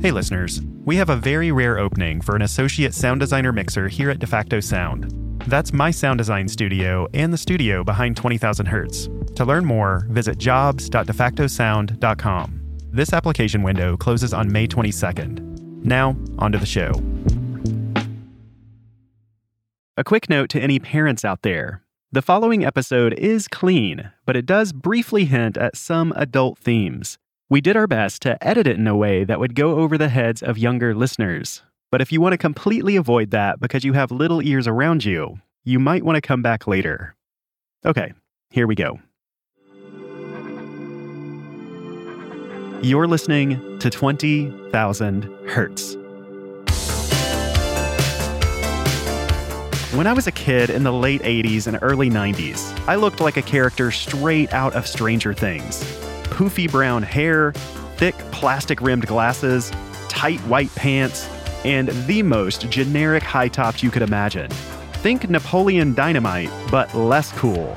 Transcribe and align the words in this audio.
Hey, 0.00 0.10
listeners. 0.10 0.60
We 0.84 0.96
have 0.96 1.08
a 1.08 1.16
very 1.16 1.50
rare 1.50 1.78
opening 1.78 2.20
for 2.20 2.36
an 2.36 2.42
associate 2.42 2.92
sound 2.92 3.20
designer 3.20 3.52
mixer 3.52 3.88
here 3.88 4.10
at 4.10 4.18
DeFacto 4.18 4.62
Sound. 4.62 5.10
That's 5.46 5.72
my 5.72 5.90
sound 5.90 6.18
design 6.18 6.48
studio 6.48 7.08
and 7.14 7.32
the 7.32 7.38
studio 7.38 7.84
behind 7.84 8.16
20,000 8.16 8.66
Hertz. 8.66 9.08
To 9.36 9.44
learn 9.44 9.64
more, 9.64 10.06
visit 10.10 10.38
jobs.defactosound.com. 10.38 12.60
This 12.92 13.12
application 13.12 13.62
window 13.62 13.96
closes 13.96 14.34
on 14.34 14.52
May 14.52 14.66
22nd. 14.66 15.84
Now, 15.84 16.16
onto 16.38 16.58
the 16.58 16.66
show. 16.66 16.92
A 19.96 20.04
quick 20.04 20.28
note 20.28 20.50
to 20.50 20.60
any 20.60 20.78
parents 20.78 21.24
out 21.24 21.42
there 21.42 21.84
the 22.14 22.22
following 22.22 22.64
episode 22.64 23.12
is 23.14 23.48
clean, 23.48 24.12
but 24.24 24.36
it 24.36 24.46
does 24.46 24.72
briefly 24.72 25.24
hint 25.24 25.56
at 25.56 25.76
some 25.76 26.12
adult 26.14 26.60
themes. 26.60 27.18
We 27.50 27.60
did 27.60 27.76
our 27.76 27.86
best 27.86 28.22
to 28.22 28.42
edit 28.42 28.66
it 28.66 28.78
in 28.78 28.86
a 28.86 28.96
way 28.96 29.22
that 29.24 29.38
would 29.38 29.54
go 29.54 29.76
over 29.76 29.98
the 29.98 30.08
heads 30.08 30.42
of 30.42 30.56
younger 30.56 30.94
listeners. 30.94 31.62
But 31.90 32.00
if 32.00 32.10
you 32.10 32.18
want 32.18 32.32
to 32.32 32.38
completely 32.38 32.96
avoid 32.96 33.32
that 33.32 33.60
because 33.60 33.84
you 33.84 33.92
have 33.92 34.10
little 34.10 34.42
ears 34.42 34.66
around 34.66 35.04
you, 35.04 35.40
you 35.62 35.78
might 35.78 36.04
want 36.04 36.16
to 36.16 36.22
come 36.22 36.40
back 36.40 36.66
later. 36.66 37.14
Okay, 37.84 38.14
here 38.48 38.66
we 38.66 38.74
go. 38.74 38.98
You're 42.82 43.06
listening 43.06 43.78
to 43.78 43.90
20,000 43.90 45.24
Hertz. 45.46 45.96
When 49.94 50.06
I 50.06 50.14
was 50.14 50.26
a 50.26 50.32
kid 50.32 50.70
in 50.70 50.82
the 50.82 50.92
late 50.92 51.20
80s 51.20 51.66
and 51.66 51.78
early 51.82 52.08
90s, 52.08 52.76
I 52.88 52.94
looked 52.94 53.20
like 53.20 53.36
a 53.36 53.42
character 53.42 53.90
straight 53.90 54.50
out 54.54 54.72
of 54.72 54.86
Stranger 54.86 55.34
Things. 55.34 56.03
Poofy 56.34 56.68
brown 56.68 57.04
hair, 57.04 57.52
thick 57.96 58.16
plastic 58.32 58.80
rimmed 58.80 59.06
glasses, 59.06 59.70
tight 60.08 60.40
white 60.40 60.74
pants, 60.74 61.28
and 61.64 61.88
the 62.08 62.24
most 62.24 62.68
generic 62.70 63.22
high 63.22 63.46
tops 63.46 63.84
you 63.84 63.90
could 63.90 64.02
imagine. 64.02 64.50
Think 64.94 65.30
Napoleon 65.30 65.94
Dynamite, 65.94 66.50
but 66.72 66.92
less 66.92 67.30
cool. 67.38 67.76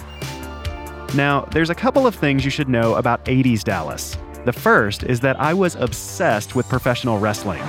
Now, 1.13 1.41
there's 1.51 1.69
a 1.69 1.75
couple 1.75 2.07
of 2.07 2.15
things 2.15 2.43
you 2.43 2.49
should 2.49 2.67
know 2.67 2.95
about 2.95 3.23
80s 3.25 3.63
Dallas. 3.63 4.17
The 4.45 4.53
first 4.53 5.03
is 5.03 5.19
that 5.19 5.39
I 5.39 5.53
was 5.53 5.75
obsessed 5.75 6.55
with 6.55 6.67
professional 6.67 7.19
wrestling. 7.19 7.61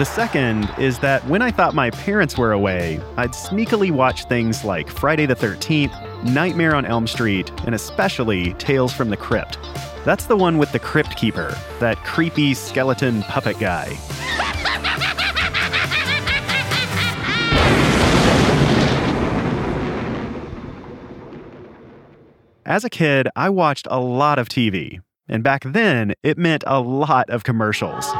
The 0.00 0.06
second 0.06 0.72
is 0.78 0.98
that 1.00 1.22
when 1.26 1.42
I 1.42 1.50
thought 1.50 1.74
my 1.74 1.90
parents 1.90 2.38
were 2.38 2.52
away, 2.52 2.98
I'd 3.18 3.32
sneakily 3.32 3.90
watch 3.90 4.24
things 4.24 4.64
like 4.64 4.88
Friday 4.88 5.26
the 5.26 5.36
13th, 5.36 6.24
Nightmare 6.24 6.74
on 6.74 6.86
Elm 6.86 7.06
Street, 7.06 7.52
and 7.66 7.74
especially 7.74 8.54
Tales 8.54 8.94
from 8.94 9.10
the 9.10 9.18
Crypt. 9.18 9.58
That's 10.06 10.24
the 10.24 10.38
one 10.38 10.56
with 10.56 10.72
the 10.72 10.78
Crypt 10.78 11.18
Keeper, 11.18 11.54
that 11.80 11.98
creepy 11.98 12.54
skeleton 12.54 13.22
puppet 13.24 13.58
guy. 13.58 13.94
As 22.64 22.84
a 22.84 22.90
kid, 22.90 23.28
I 23.36 23.50
watched 23.50 23.86
a 23.90 24.00
lot 24.00 24.38
of 24.38 24.48
TV, 24.48 25.00
and 25.28 25.44
back 25.44 25.62
then, 25.62 26.14
it 26.22 26.38
meant 26.38 26.64
a 26.66 26.80
lot 26.80 27.28
of 27.28 27.44
commercials. 27.44 28.10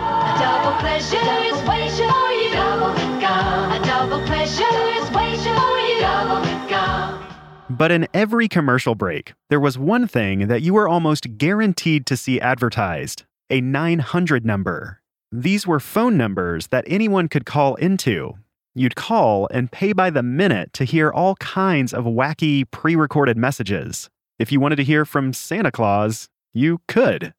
But 7.71 7.91
in 7.91 8.09
every 8.13 8.49
commercial 8.49 8.95
break, 8.95 9.33
there 9.49 9.61
was 9.61 9.79
one 9.79 10.07
thing 10.07 10.49
that 10.49 10.61
you 10.61 10.75
were 10.75 10.89
almost 10.89 11.39
guaranteed 11.39 12.05
to 12.07 12.17
see 12.17 12.41
advertised 12.41 13.25
a 13.49 13.61
900 13.61 14.45
number. 14.45 15.01
These 15.33 15.67
were 15.67 15.81
phone 15.81 16.17
numbers 16.17 16.69
that 16.69 16.85
anyone 16.87 17.29
could 17.29 17.47
call 17.47 17.77
into. 17.77 18.35
You'd 18.75 18.97
call 18.97 19.49
and 19.51 19.73
pay 19.73 19.93
by 19.93 20.11
the 20.11 20.23
minute 20.23 20.73
to 20.75 20.85
hear 20.85 21.11
all 21.11 21.37
kinds 21.37 21.95
of 21.95 22.05
wacky 22.05 22.71
pre 22.71 22.97
recorded 22.97 23.37
messages. 23.37 24.11
If 24.39 24.53
you 24.53 24.61
wanted 24.61 24.77
to 24.77 24.85
hear 24.85 25.05
from 25.05 25.33
Santa 25.33 25.73
Claus, 25.73 26.29
you 26.53 26.81
could. 26.87 27.33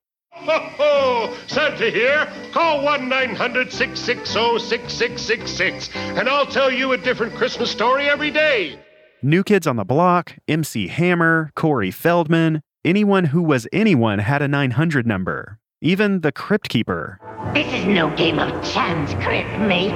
Ho 0.46 0.59
ho! 0.78 1.34
Santa 1.47 1.90
here. 1.90 2.28
Call 2.52 2.84
1 2.84 3.07
900 3.07 3.72
660 3.72 4.59
6666 4.59 5.90
and 5.96 6.28
I'll 6.28 6.46
tell 6.46 6.72
you 6.72 6.94
a 6.94 6.97
different 6.97 7.35
Christmas 7.35 7.69
story 7.69 8.09
every 8.09 8.31
day. 8.31 8.79
New 9.22 9.44
Kids 9.44 9.68
on 9.68 9.75
the 9.75 9.85
Block, 9.85 10.35
MC 10.47 10.88
Hammer, 10.88 11.52
Corey 11.56 11.91
Feldman, 11.91 12.62
anyone 12.84 13.25
who 13.25 13.44
was 13.44 13.68
anyone 13.72 14.18
had 14.18 14.41
a 14.41 14.47
900 14.47 15.06
number. 15.06 15.59
Even 15.79 16.22
the 16.22 16.31
Crypt 16.31 16.69
Keeper. 16.69 17.19
This 17.53 17.72
is 17.73 17.85
no 17.85 18.16
game 18.16 18.40
of 18.40 18.50
chance, 18.63 19.13
Crypt 19.23 19.59
mates. 19.59 19.94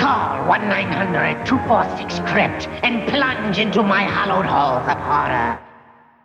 Call 0.00 0.46
1 0.48 0.60
900 0.68 1.44
246 1.44 2.20
Crypt 2.30 2.68
and 2.82 3.06
plunge 3.10 3.58
into 3.58 3.82
my 3.82 4.02
hallowed 4.02 4.46
halls 4.46 4.88
of 4.88 4.96
horror. 4.96 5.58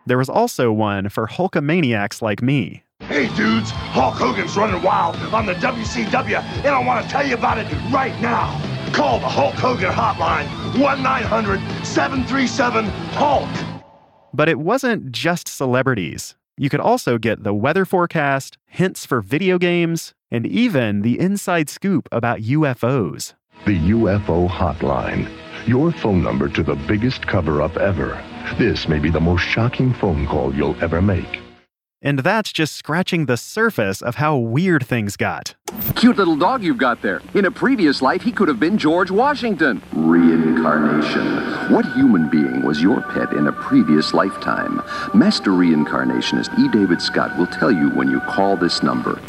There 0.05 0.17
was 0.17 0.29
also 0.29 0.71
one 0.71 1.09
for 1.09 1.27
Hulkamaniacs 1.27 2.21
like 2.21 2.41
me. 2.41 2.82
Hey, 3.07 3.27
dudes, 3.35 3.69
Hulk 3.69 4.15
Hogan's 4.15 4.55
running 4.55 4.81
wild 4.81 5.17
on 5.33 5.45
the 5.45 5.55
WCW, 5.55 6.41
and 6.41 6.67
I 6.67 6.79
want 6.79 7.03
to 7.03 7.11
tell 7.11 7.27
you 7.27 7.35
about 7.35 7.57
it 7.57 7.67
right 7.91 8.17
now. 8.21 8.57
Call 8.93 9.19
the 9.19 9.27
Hulk 9.27 9.55
Hogan 9.55 9.91
hotline, 9.91 10.47
1 10.79 11.03
900 11.03 11.59
737 11.85 12.85
Hulk. 12.85 13.49
But 14.33 14.47
it 14.47 14.57
wasn't 14.57 15.11
just 15.11 15.49
celebrities. 15.49 16.35
You 16.57 16.69
could 16.69 16.79
also 16.79 17.17
get 17.17 17.43
the 17.43 17.53
weather 17.53 17.83
forecast, 17.83 18.57
hints 18.67 19.05
for 19.05 19.21
video 19.21 19.57
games, 19.57 20.13
and 20.31 20.47
even 20.47 21.01
the 21.01 21.19
inside 21.19 21.69
scoop 21.69 22.07
about 22.09 22.39
UFOs. 22.39 23.33
The 23.65 23.77
UFO 23.79 24.49
Hotline. 24.49 25.29
Your 25.67 25.91
phone 25.91 26.23
number 26.23 26.47
to 26.47 26.63
the 26.63 26.75
biggest 26.75 27.27
cover 27.27 27.61
up 27.61 27.75
ever. 27.75 28.23
This 28.57 28.87
may 28.87 28.99
be 28.99 29.09
the 29.09 29.19
most 29.19 29.41
shocking 29.41 29.93
phone 29.93 30.25
call 30.25 30.55
you'll 30.55 30.81
ever 30.81 31.01
make. 31.01 31.42
And 32.03 32.19
that's 32.19 32.51
just 32.51 32.75
scratching 32.75 33.25
the 33.25 33.37
surface 33.37 34.01
of 34.01 34.15
how 34.15 34.35
weird 34.35 34.85
things 34.85 35.15
got. 35.15 35.55
Cute 35.95 36.17
little 36.17 36.35
dog 36.35 36.61
you've 36.61 36.77
got 36.77 37.01
there. 37.01 37.21
In 37.33 37.45
a 37.45 37.51
previous 37.51 38.01
life, 38.01 38.21
he 38.21 38.31
could 38.31 38.49
have 38.49 38.59
been 38.59 38.77
George 38.77 39.09
Washington. 39.09 39.81
Reincarnation. 39.93 41.73
What 41.73 41.85
human 41.93 42.29
being 42.29 42.61
was 42.61 42.81
your 42.81 43.01
pet 43.01 43.31
in 43.31 43.47
a 43.47 43.53
previous 43.53 44.13
lifetime? 44.13 44.81
Master 45.13 45.51
reincarnationist 45.51 46.59
E. 46.59 46.67
David 46.67 47.01
Scott 47.01 47.37
will 47.37 47.47
tell 47.47 47.71
you 47.71 47.89
when 47.91 48.11
you 48.11 48.19
call 48.19 48.57
this 48.57 48.83
number. 48.83 49.19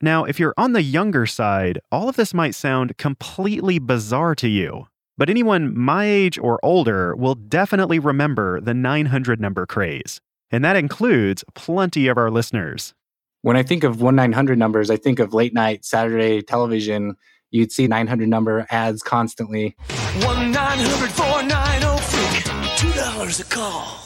Now, 0.00 0.24
if 0.24 0.38
you're 0.38 0.54
on 0.56 0.72
the 0.72 0.82
younger 0.82 1.26
side, 1.26 1.80
all 1.90 2.08
of 2.08 2.16
this 2.16 2.32
might 2.32 2.54
sound 2.54 2.96
completely 2.96 3.80
bizarre 3.80 4.36
to 4.36 4.48
you. 4.48 4.86
But 5.18 5.28
anyone 5.28 5.76
my 5.76 6.04
age 6.06 6.38
or 6.38 6.58
older 6.62 7.14
will 7.16 7.34
definitely 7.34 7.98
remember 7.98 8.60
the 8.60 8.74
900 8.74 9.40
number 9.40 9.66
craze. 9.66 10.20
And 10.52 10.62
that 10.64 10.76
includes 10.76 11.42
plenty 11.54 12.08
of 12.08 12.18
our 12.18 12.30
listeners. 12.30 12.92
When 13.40 13.56
I 13.56 13.62
think 13.62 13.82
of 13.82 14.02
1 14.02 14.14
900 14.14 14.58
numbers, 14.58 14.90
I 14.90 14.96
think 14.96 15.18
of 15.18 15.32
late 15.32 15.54
night 15.54 15.84
Saturday 15.84 16.42
television. 16.42 17.16
You'd 17.50 17.72
see 17.72 17.86
900 17.86 18.28
number 18.28 18.66
ads 18.70 19.02
constantly. 19.02 19.74
1 20.20 20.52
900 20.52 21.10
490 21.10 22.02
freak. 22.02 22.92
$2 22.94 23.40
a 23.40 23.44
call. 23.44 23.98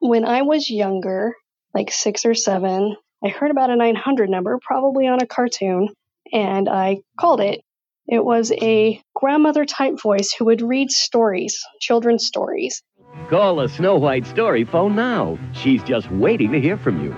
When 0.00 0.24
I 0.24 0.42
was 0.42 0.68
younger, 0.68 1.36
like 1.72 1.92
six 1.92 2.26
or 2.26 2.34
seven, 2.34 2.96
I 3.24 3.28
heard 3.28 3.50
about 3.50 3.70
a 3.70 3.76
900 3.76 4.28
number, 4.28 4.58
probably 4.60 5.06
on 5.06 5.22
a 5.22 5.26
cartoon, 5.26 5.88
and 6.32 6.68
I 6.68 6.98
called 7.18 7.40
it. 7.40 7.62
It 8.08 8.24
was 8.24 8.52
a 8.52 9.00
grandmother 9.14 9.64
type 9.64 10.00
voice 10.00 10.32
who 10.32 10.44
would 10.46 10.62
read 10.62 10.90
stories, 10.90 11.64
children's 11.80 12.26
stories. 12.26 12.82
Call 13.28 13.60
a 13.60 13.68
Snow 13.68 13.96
White 13.96 14.26
Story 14.26 14.64
phone 14.64 14.94
now. 14.94 15.38
She's 15.52 15.82
just 15.82 16.10
waiting 16.10 16.52
to 16.52 16.60
hear 16.60 16.76
from 16.76 17.02
you. 17.04 17.16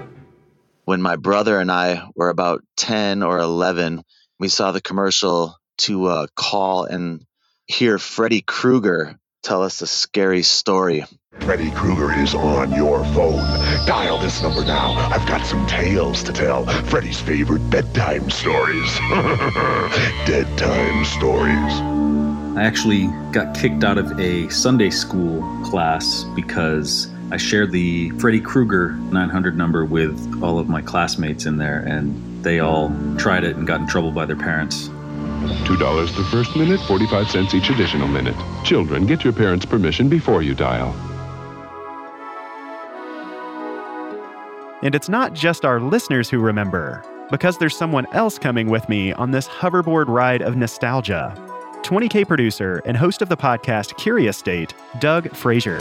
When 0.85 1.03
my 1.03 1.17
brother 1.17 1.61
and 1.61 1.71
I 1.71 2.09
were 2.15 2.31
about 2.31 2.63
10 2.79 3.23
or 3.23 3.39
11, 3.39 4.03
we 4.39 4.49
saw 4.49 4.73
the 4.73 4.81
commercial 4.81 5.55
to 5.79 6.07
uh, 6.07 6.27
call 6.35 6.85
and 6.85 7.25
hear 7.67 7.99
Freddy 7.99 8.41
Krueger 8.41 9.19
tell 9.43 9.63
us 9.63 9.83
a 9.83 9.87
scary 9.87 10.43
story. 10.43 11.05
Freddy 11.41 11.71
Krueger 11.71 12.13
is 12.13 12.35
on 12.35 12.73
your 12.73 13.05
phone. 13.05 13.45
Dial 13.87 14.19
this 14.19 14.43
number 14.43 14.65
now. 14.65 14.93
I've 14.93 15.27
got 15.27 15.47
some 15.47 15.67
tales 15.67 16.23
to 16.25 16.33
tell. 16.33 16.67
Freddy's 16.67 17.21
favorite 17.21 17.71
bedtime 17.71 18.29
stories. 18.31 18.99
Dead 20.27 20.47
time 20.59 21.05
stories. 21.05 22.28
I 22.59 22.65
actually 22.65 23.07
got 23.31 23.57
kicked 23.57 23.85
out 23.85 23.99
of 23.99 24.19
a 24.19 24.49
Sunday 24.49 24.91
school 24.91 25.43
class 25.65 26.25
because 26.35 27.07
I 27.31 27.37
shared 27.37 27.71
the 27.71 28.11
Freddy 28.19 28.41
Krueger 28.41 28.95
900 29.13 29.57
number 29.57 29.85
with 29.85 30.43
all 30.43 30.59
of 30.59 30.69
my 30.69 30.83
classmates 30.83 31.47
in 31.47 31.59
there, 31.59 31.79
and 31.87 32.43
they 32.43 32.59
all 32.59 32.93
tried 33.17 33.45
it 33.45 33.55
and 33.55 33.65
got 33.65 33.83
in 33.83 33.87
trouble 33.87 34.11
by 34.11 34.27
their 34.27 34.35
parents. 34.35 34.89
$2 34.89 36.17
the 36.17 36.25
first 36.33 36.57
minute, 36.57 36.81
45 36.81 37.31
cents 37.31 37.55
each 37.55 37.71
additional 37.71 38.09
minute. 38.09 38.35
Children, 38.65 39.07
get 39.07 39.23
your 39.23 39.33
parents' 39.33 39.65
permission 39.65 40.09
before 40.09 40.43
you 40.43 40.57
dial. 40.57 40.89
And 44.83 44.97
it's 44.97 45.09
not 45.09 45.33
just 45.33 45.65
our 45.65 45.79
listeners 45.81 46.29
who 46.29 46.41
remember, 46.41 47.05
because 47.31 47.59
there's 47.59 47.77
someone 47.77 48.07
else 48.13 48.37
coming 48.37 48.69
with 48.69 48.89
me 48.89 49.13
on 49.13 49.31
this 49.31 49.47
hoverboard 49.47 50.09
ride 50.09 50.43
of 50.43 50.57
nostalgia. 50.57 51.41
20K 51.83 52.27
producer 52.27 52.83
and 52.85 52.97
host 52.97 53.23
of 53.23 53.29
the 53.29 53.37
podcast 53.37 53.97
Curious 53.97 54.37
State, 54.37 54.75
Doug 54.99 55.35
Fraser. 55.35 55.79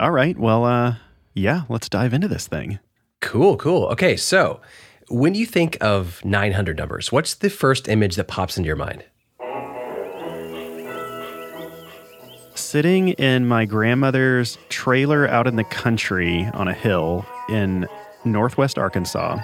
All 0.00 0.10
right, 0.10 0.36
well, 0.38 0.64
uh, 0.64 0.96
yeah, 1.34 1.62
let's 1.68 1.88
dive 1.88 2.12
into 2.12 2.28
this 2.28 2.46
thing. 2.46 2.78
Cool, 3.20 3.56
cool. 3.56 3.86
Okay, 3.86 4.16
so 4.16 4.60
when 5.08 5.34
you 5.34 5.46
think 5.46 5.76
of 5.80 6.24
900 6.24 6.76
numbers, 6.76 7.12
what's 7.12 7.34
the 7.34 7.50
first 7.50 7.88
image 7.88 8.16
that 8.16 8.28
pops 8.28 8.56
into 8.56 8.66
your 8.66 8.76
mind? 8.76 9.04
Sitting 12.54 13.10
in 13.10 13.46
my 13.46 13.64
grandmother's 13.64 14.58
trailer 14.68 15.28
out 15.28 15.46
in 15.46 15.56
the 15.56 15.64
country 15.64 16.48
on 16.54 16.68
a 16.68 16.74
hill 16.74 17.24
in 17.48 17.86
northwest 18.24 18.78
Arkansas. 18.78 19.38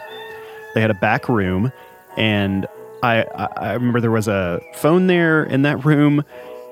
They 0.74 0.80
had 0.80 0.90
a 0.90 0.94
back 0.94 1.28
room, 1.28 1.72
and 2.16 2.66
I, 3.02 3.24
I 3.34 3.48
I 3.56 3.72
remember 3.74 4.00
there 4.00 4.10
was 4.10 4.28
a 4.28 4.60
phone 4.74 5.06
there 5.06 5.44
in 5.44 5.62
that 5.62 5.84
room. 5.84 6.24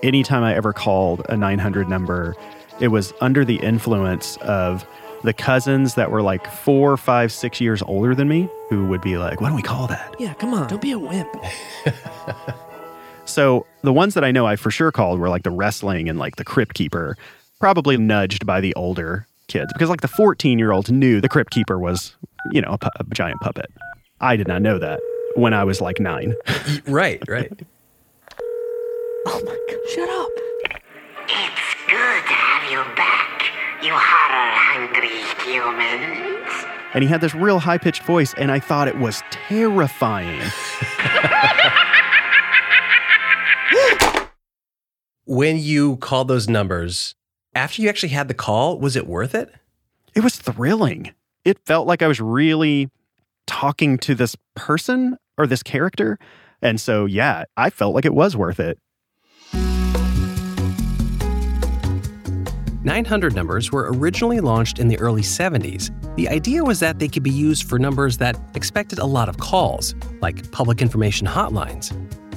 Anytime 0.02 0.44
I 0.44 0.54
ever 0.54 0.72
called 0.72 1.22
a 1.28 1.36
900 1.36 1.88
number, 1.88 2.36
it 2.80 2.88
was 2.88 3.12
under 3.20 3.44
the 3.44 3.56
influence 3.56 4.36
of 4.38 4.86
the 5.24 5.32
cousins 5.32 5.94
that 5.96 6.12
were 6.12 6.22
like 6.22 6.48
four, 6.48 6.96
five, 6.96 7.32
six 7.32 7.60
years 7.60 7.82
older 7.82 8.14
than 8.14 8.28
me, 8.28 8.48
who 8.68 8.86
would 8.86 9.00
be 9.00 9.18
like, 9.18 9.40
"Why 9.40 9.48
don't 9.48 9.56
we 9.56 9.62
call 9.62 9.88
that?" 9.88 10.14
Yeah, 10.20 10.34
come 10.34 10.54
on. 10.54 10.68
Don't 10.68 10.80
be 10.82 10.92
a 10.92 10.98
wimp. 10.98 11.28
So 13.28 13.66
the 13.82 13.92
ones 13.92 14.14
that 14.14 14.24
I 14.24 14.30
know 14.30 14.46
I 14.46 14.56
for 14.56 14.70
sure 14.70 14.90
called 14.90 15.20
were 15.20 15.28
like 15.28 15.42
the 15.42 15.50
wrestling 15.50 16.08
and 16.08 16.18
like 16.18 16.36
the 16.36 16.44
Crypt 16.44 16.74
Keeper, 16.74 17.16
probably 17.60 17.98
nudged 17.98 18.46
by 18.46 18.60
the 18.60 18.74
older 18.74 19.26
kids 19.48 19.70
because 19.74 19.90
like 19.90 20.00
the 20.00 20.08
14 20.08 20.58
year 20.58 20.72
olds 20.72 20.90
knew 20.90 21.20
the 21.20 21.28
Crypt 21.28 21.50
Keeper 21.50 21.78
was, 21.78 22.16
you 22.52 22.60
know, 22.60 22.70
a, 22.72 22.78
pu- 22.78 22.88
a 22.98 23.04
giant 23.14 23.40
puppet. 23.40 23.70
I 24.20 24.36
did 24.36 24.48
not 24.48 24.62
know 24.62 24.78
that 24.78 25.00
when 25.36 25.54
I 25.54 25.64
was 25.64 25.80
like 25.80 26.00
nine. 26.00 26.34
right, 26.86 27.22
right. 27.28 27.52
Oh 29.30 29.42
my 29.44 29.58
god. 29.68 29.90
Shut 29.90 30.08
up. 30.08 30.30
It's 31.28 31.74
good 31.86 32.22
to 32.28 32.32
have 32.32 32.70
you 32.70 32.78
back, 32.96 33.42
you 33.82 33.90
horror 33.92 34.52
hungry 34.54 35.20
humans. 35.44 36.64
And 36.94 37.02
he 37.04 37.08
had 37.10 37.20
this 37.20 37.34
real 37.34 37.58
high 37.58 37.76
pitched 37.76 38.04
voice, 38.04 38.32
and 38.38 38.50
I 38.50 38.58
thought 38.58 38.88
it 38.88 38.96
was 38.98 39.22
terrifying. 39.30 40.40
When 45.26 45.58
you 45.58 45.96
called 45.98 46.28
those 46.28 46.48
numbers, 46.48 47.14
after 47.54 47.82
you 47.82 47.90
actually 47.90 48.08
had 48.08 48.28
the 48.28 48.34
call, 48.34 48.78
was 48.78 48.96
it 48.96 49.06
worth 49.06 49.34
it? 49.34 49.52
It 50.14 50.20
was 50.24 50.36
thrilling. 50.36 51.12
It 51.44 51.58
felt 51.66 51.86
like 51.86 52.02
I 52.02 52.08
was 52.08 52.20
really 52.20 52.90
talking 53.46 53.98
to 53.98 54.14
this 54.14 54.36
person 54.54 55.16
or 55.36 55.46
this 55.46 55.62
character. 55.62 56.18
And 56.60 56.80
so, 56.80 57.06
yeah, 57.06 57.44
I 57.56 57.70
felt 57.70 57.94
like 57.94 58.04
it 58.04 58.14
was 58.14 58.36
worth 58.36 58.60
it. 58.60 58.78
900 62.84 63.34
numbers 63.34 63.70
were 63.70 63.90
originally 63.92 64.40
launched 64.40 64.78
in 64.78 64.88
the 64.88 64.98
early 64.98 65.20
70s. 65.22 65.90
The 66.16 66.28
idea 66.28 66.64
was 66.64 66.80
that 66.80 66.98
they 66.98 67.08
could 67.08 67.22
be 67.22 67.30
used 67.30 67.68
for 67.68 67.78
numbers 67.78 68.16
that 68.18 68.38
expected 68.54 68.98
a 68.98 69.04
lot 69.04 69.28
of 69.28 69.36
calls, 69.38 69.94
like 70.22 70.50
public 70.52 70.80
information 70.80 71.26
hotlines. 71.26 71.92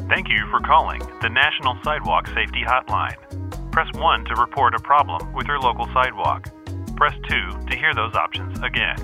Thank 0.10 0.28
you 0.28 0.46
for 0.52 0.60
calling 0.60 1.02
the 1.22 1.30
National 1.30 1.78
Sidewalk 1.84 2.28
Safety 2.28 2.64
Hotline. 2.66 3.72
Press 3.72 3.88
1 3.94 4.26
to 4.26 4.36
report 4.36 4.76
a 4.76 4.80
problem 4.80 5.32
with 5.34 5.48
your 5.48 5.60
local 5.60 5.86
sidewalk. 5.94 6.50
Press 7.02 7.16
2 7.30 7.66
to 7.68 7.76
hear 7.76 7.96
those 7.96 8.14
options 8.14 8.60
again. 8.62 8.96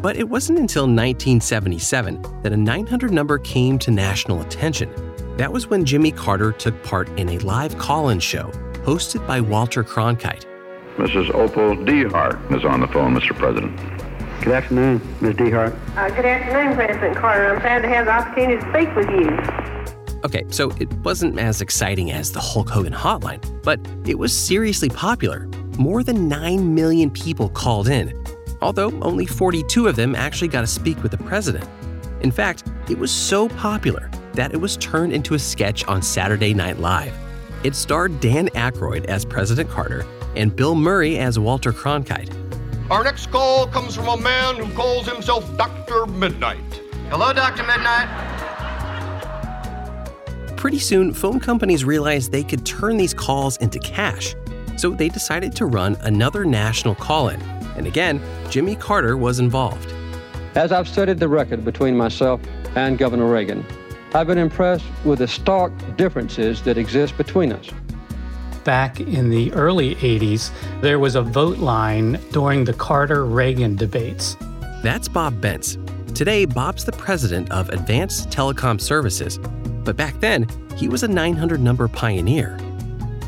But 0.00 0.14
it 0.16 0.28
wasn't 0.28 0.60
until 0.60 0.84
1977 0.84 2.22
that 2.44 2.52
a 2.52 2.56
900 2.56 3.10
number 3.10 3.38
came 3.38 3.76
to 3.80 3.90
national 3.90 4.40
attention. 4.40 4.88
That 5.36 5.52
was 5.52 5.66
when 5.66 5.84
Jimmy 5.84 6.12
Carter 6.12 6.52
took 6.52 6.80
part 6.84 7.08
in 7.18 7.30
a 7.30 7.38
live 7.38 7.76
call 7.76 8.10
in 8.10 8.20
show 8.20 8.52
hosted 8.84 9.26
by 9.26 9.40
Walter 9.40 9.82
Cronkite. 9.82 10.44
Mrs. 10.96 11.34
Opal 11.34 11.74
Dehart 11.74 12.56
is 12.56 12.64
on 12.64 12.78
the 12.78 12.86
phone, 12.86 13.16
Mr. 13.16 13.36
President. 13.36 13.76
Good 14.40 14.52
afternoon, 14.52 15.00
Ms. 15.20 15.34
Dehart. 15.34 15.76
Uh, 15.96 16.10
good 16.10 16.26
afternoon, 16.26 16.76
President 16.76 17.16
Carter. 17.16 17.52
I'm 17.52 17.60
glad 17.60 17.82
to 17.82 17.88
have 17.88 18.04
the 18.06 18.12
opportunity 18.12 18.62
to 18.62 18.70
speak 18.70 18.94
with 18.94 19.10
you. 19.10 19.64
Okay, 20.24 20.44
so 20.50 20.70
it 20.78 20.90
wasn't 20.98 21.40
as 21.40 21.60
exciting 21.60 22.12
as 22.12 22.30
the 22.30 22.40
Hulk 22.40 22.70
Hogan 22.70 22.92
hotline, 22.92 23.42
but 23.64 23.80
it 24.06 24.20
was 24.20 24.32
seriously 24.32 24.88
popular. 24.88 25.48
More 25.78 26.04
than 26.04 26.28
9 26.28 26.72
million 26.72 27.10
people 27.10 27.48
called 27.48 27.88
in, 27.88 28.24
although 28.62 28.92
only 29.02 29.26
42 29.26 29.88
of 29.88 29.96
them 29.96 30.14
actually 30.14 30.46
got 30.46 30.60
to 30.60 30.68
speak 30.68 31.02
with 31.02 31.10
the 31.10 31.18
president. 31.18 31.68
In 32.20 32.30
fact, 32.30 32.62
it 32.88 32.96
was 32.96 33.10
so 33.10 33.48
popular 33.48 34.08
that 34.34 34.54
it 34.54 34.56
was 34.56 34.76
turned 34.76 35.12
into 35.12 35.34
a 35.34 35.38
sketch 35.38 35.84
on 35.86 36.00
Saturday 36.00 36.54
Night 36.54 36.78
Live. 36.78 37.12
It 37.64 37.74
starred 37.74 38.20
Dan 38.20 38.48
Aykroyd 38.50 39.06
as 39.06 39.24
President 39.24 39.68
Carter 39.68 40.06
and 40.36 40.54
Bill 40.54 40.76
Murray 40.76 41.18
as 41.18 41.40
Walter 41.40 41.72
Cronkite. 41.72 42.32
Our 42.88 43.02
next 43.02 43.32
call 43.32 43.66
comes 43.66 43.96
from 43.96 44.06
a 44.06 44.16
man 44.16 44.56
who 44.56 44.72
calls 44.74 45.08
himself 45.08 45.56
Dr. 45.56 46.06
Midnight. 46.06 46.60
Hello, 47.10 47.32
Dr. 47.32 47.64
Midnight. 47.64 48.08
Pretty 50.56 50.78
soon, 50.78 51.12
phone 51.12 51.40
companies 51.40 51.84
realized 51.84 52.30
they 52.30 52.44
could 52.44 52.64
turn 52.64 52.96
these 52.96 53.12
calls 53.12 53.56
into 53.56 53.80
cash. 53.80 54.36
So 54.76 54.90
they 54.90 55.08
decided 55.08 55.54
to 55.56 55.66
run 55.66 55.96
another 56.00 56.44
national 56.44 56.94
call 56.94 57.28
in. 57.28 57.40
And 57.76 57.86
again, 57.86 58.20
Jimmy 58.50 58.76
Carter 58.76 59.16
was 59.16 59.38
involved. 59.38 59.92
As 60.54 60.72
I've 60.72 60.88
studied 60.88 61.18
the 61.18 61.28
record 61.28 61.64
between 61.64 61.96
myself 61.96 62.40
and 62.76 62.96
Governor 62.96 63.26
Reagan, 63.26 63.64
I've 64.14 64.28
been 64.28 64.38
impressed 64.38 64.84
with 65.04 65.18
the 65.18 65.26
stark 65.26 65.72
differences 65.96 66.62
that 66.62 66.78
exist 66.78 67.16
between 67.16 67.52
us. 67.52 67.68
Back 68.62 69.00
in 69.00 69.28
the 69.28 69.52
early 69.52 69.96
80s, 69.96 70.50
there 70.80 70.98
was 70.98 71.16
a 71.16 71.22
vote 71.22 71.58
line 71.58 72.20
during 72.30 72.64
the 72.64 72.72
Carter 72.72 73.26
Reagan 73.26 73.76
debates. 73.76 74.36
That's 74.82 75.08
Bob 75.08 75.40
Bentz. 75.40 75.76
Today, 76.14 76.44
Bob's 76.44 76.84
the 76.84 76.92
president 76.92 77.50
of 77.50 77.68
Advanced 77.70 78.30
Telecom 78.30 78.80
Services. 78.80 79.38
But 79.84 79.96
back 79.96 80.18
then, 80.20 80.46
he 80.76 80.88
was 80.88 81.02
a 81.02 81.08
900 81.08 81.60
number 81.60 81.88
pioneer. 81.88 82.56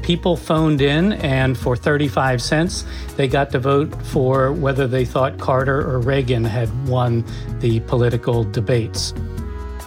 People 0.07 0.37
phoned 0.37 0.81
in, 0.81 1.15
and 1.15 1.59
for 1.59 1.75
35 1.77 2.41
cents, 2.41 2.85
they 3.17 3.27
got 3.27 3.51
to 3.51 3.59
vote 3.59 3.93
for 4.05 4.53
whether 4.53 4.87
they 4.87 5.05
thought 5.05 5.37
Carter 5.39 5.81
or 5.81 5.99
Reagan 5.99 6.45
had 6.45 6.71
won 6.87 7.25
the 7.59 7.81
political 7.81 8.45
debates. 8.45 9.13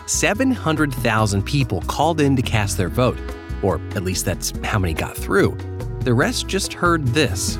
700,000 0.07 1.41
people 1.43 1.79
called 1.83 2.19
in 2.19 2.35
to 2.35 2.41
cast 2.41 2.75
their 2.75 2.89
vote, 2.89 3.17
or 3.61 3.79
at 3.95 4.03
least 4.03 4.25
that's 4.25 4.51
how 4.61 4.77
many 4.77 4.93
got 4.93 5.15
through. 5.15 5.57
The 6.01 6.13
rest 6.13 6.49
just 6.49 6.73
heard 6.73 7.07
this. 7.07 7.57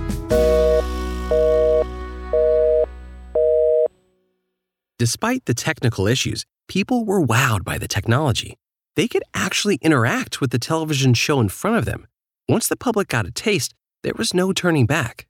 Despite 4.98 5.46
the 5.46 5.54
technical 5.54 6.08
issues, 6.08 6.46
people 6.68 7.06
were 7.06 7.26
wowed 7.26 7.64
by 7.64 7.78
the 7.78 7.88
technology. 7.88 8.58
They 8.98 9.08
could 9.08 9.24
actually 9.34 9.80
interact 9.82 10.42
with 10.42 10.52
the 10.52 10.60
television 10.60 11.14
show 11.14 11.40
in 11.40 11.48
front 11.48 11.78
of 11.78 11.86
them. 11.86 12.06
Once 12.50 12.68
the 12.68 12.76
public 12.76 13.08
got 13.08 13.28
a 13.28 13.32
taste, 13.32 13.76
there 14.02 14.16
was 14.18 14.34
no 14.34 14.52
turning 14.52 14.88
back. 14.88 15.28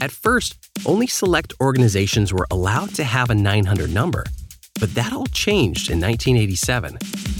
At 0.00 0.10
first, 0.10 0.56
only 0.84 1.06
select 1.06 1.54
organizations 1.60 2.32
were 2.32 2.48
allowed 2.50 2.92
to 2.96 3.04
have 3.04 3.30
a 3.30 3.36
900 3.36 3.94
number, 3.94 4.24
but 4.80 4.92
that 4.96 5.12
all 5.12 5.26
changed 5.26 5.92
in 5.92 6.00
1987. 6.00 7.35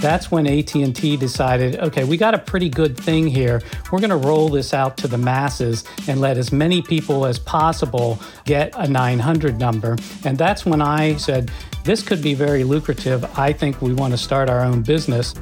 That's 0.00 0.30
when 0.30 0.46
AT&T 0.46 1.16
decided, 1.16 1.76
okay, 1.80 2.04
we 2.04 2.16
got 2.16 2.32
a 2.32 2.38
pretty 2.38 2.68
good 2.68 2.96
thing 2.96 3.26
here. 3.26 3.60
We're 3.90 3.98
going 3.98 4.10
to 4.10 4.16
roll 4.16 4.48
this 4.48 4.72
out 4.72 4.96
to 4.98 5.08
the 5.08 5.18
masses 5.18 5.82
and 6.06 6.20
let 6.20 6.38
as 6.38 6.52
many 6.52 6.82
people 6.82 7.26
as 7.26 7.38
possible 7.38 8.20
get 8.44 8.72
a 8.76 8.86
900 8.86 9.58
number. 9.58 9.96
And 10.24 10.38
that's 10.38 10.64
when 10.64 10.80
I 10.80 11.16
said, 11.16 11.50
this 11.82 12.02
could 12.02 12.22
be 12.22 12.34
very 12.34 12.62
lucrative. 12.62 13.24
I 13.36 13.52
think 13.52 13.82
we 13.82 13.92
want 13.92 14.12
to 14.12 14.18
start 14.18 14.48
our 14.48 14.60
own 14.60 14.82
business. 14.82 15.34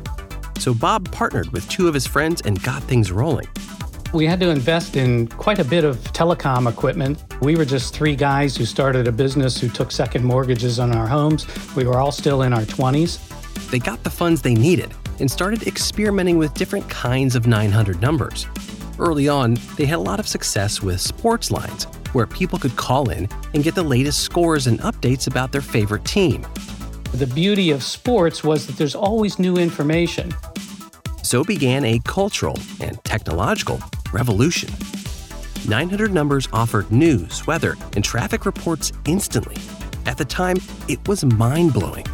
So 0.58 0.72
Bob 0.72 1.10
partnered 1.12 1.50
with 1.52 1.68
two 1.68 1.86
of 1.86 1.92
his 1.92 2.06
friends 2.06 2.40
and 2.40 2.62
got 2.62 2.82
things 2.84 3.12
rolling. 3.12 3.46
We 4.14 4.24
had 4.24 4.40
to 4.40 4.48
invest 4.48 4.96
in 4.96 5.26
quite 5.26 5.58
a 5.58 5.64
bit 5.64 5.84
of 5.84 5.96
telecom 6.14 6.70
equipment. 6.70 7.22
We 7.42 7.56
were 7.56 7.66
just 7.66 7.92
three 7.92 8.16
guys 8.16 8.56
who 8.56 8.64
started 8.64 9.06
a 9.06 9.12
business 9.12 9.60
who 9.60 9.68
took 9.68 9.92
second 9.92 10.24
mortgages 10.24 10.78
on 10.78 10.96
our 10.96 11.06
homes. 11.06 11.46
We 11.76 11.84
were 11.84 11.98
all 11.98 12.12
still 12.12 12.42
in 12.42 12.54
our 12.54 12.62
20s. 12.62 13.25
They 13.76 13.80
got 13.80 14.02
the 14.04 14.10
funds 14.10 14.40
they 14.40 14.54
needed 14.54 14.94
and 15.20 15.30
started 15.30 15.66
experimenting 15.66 16.38
with 16.38 16.54
different 16.54 16.88
kinds 16.88 17.36
of 17.36 17.46
900 17.46 18.00
numbers. 18.00 18.46
Early 18.98 19.28
on, 19.28 19.58
they 19.76 19.84
had 19.84 19.98
a 19.98 20.08
lot 20.10 20.18
of 20.18 20.26
success 20.26 20.80
with 20.80 20.98
sports 20.98 21.50
lines, 21.50 21.84
where 22.14 22.26
people 22.26 22.58
could 22.58 22.74
call 22.76 23.10
in 23.10 23.28
and 23.52 23.62
get 23.62 23.74
the 23.74 23.82
latest 23.82 24.20
scores 24.20 24.66
and 24.66 24.80
updates 24.80 25.26
about 25.26 25.52
their 25.52 25.60
favorite 25.60 26.06
team. 26.06 26.46
The 27.12 27.26
beauty 27.26 27.70
of 27.70 27.82
sports 27.82 28.42
was 28.42 28.66
that 28.66 28.78
there's 28.78 28.94
always 28.94 29.38
new 29.38 29.58
information. 29.58 30.32
So 31.22 31.44
began 31.44 31.84
a 31.84 31.98
cultural 31.98 32.58
and 32.80 32.98
technological 33.04 33.78
revolution. 34.10 34.70
900 35.68 36.14
numbers 36.14 36.48
offered 36.50 36.90
news, 36.90 37.46
weather, 37.46 37.76
and 37.94 38.02
traffic 38.02 38.46
reports 38.46 38.90
instantly. 39.04 39.58
At 40.06 40.16
the 40.16 40.24
time, 40.24 40.56
it 40.88 41.06
was 41.06 41.26
mind 41.26 41.74
blowing. 41.74 42.06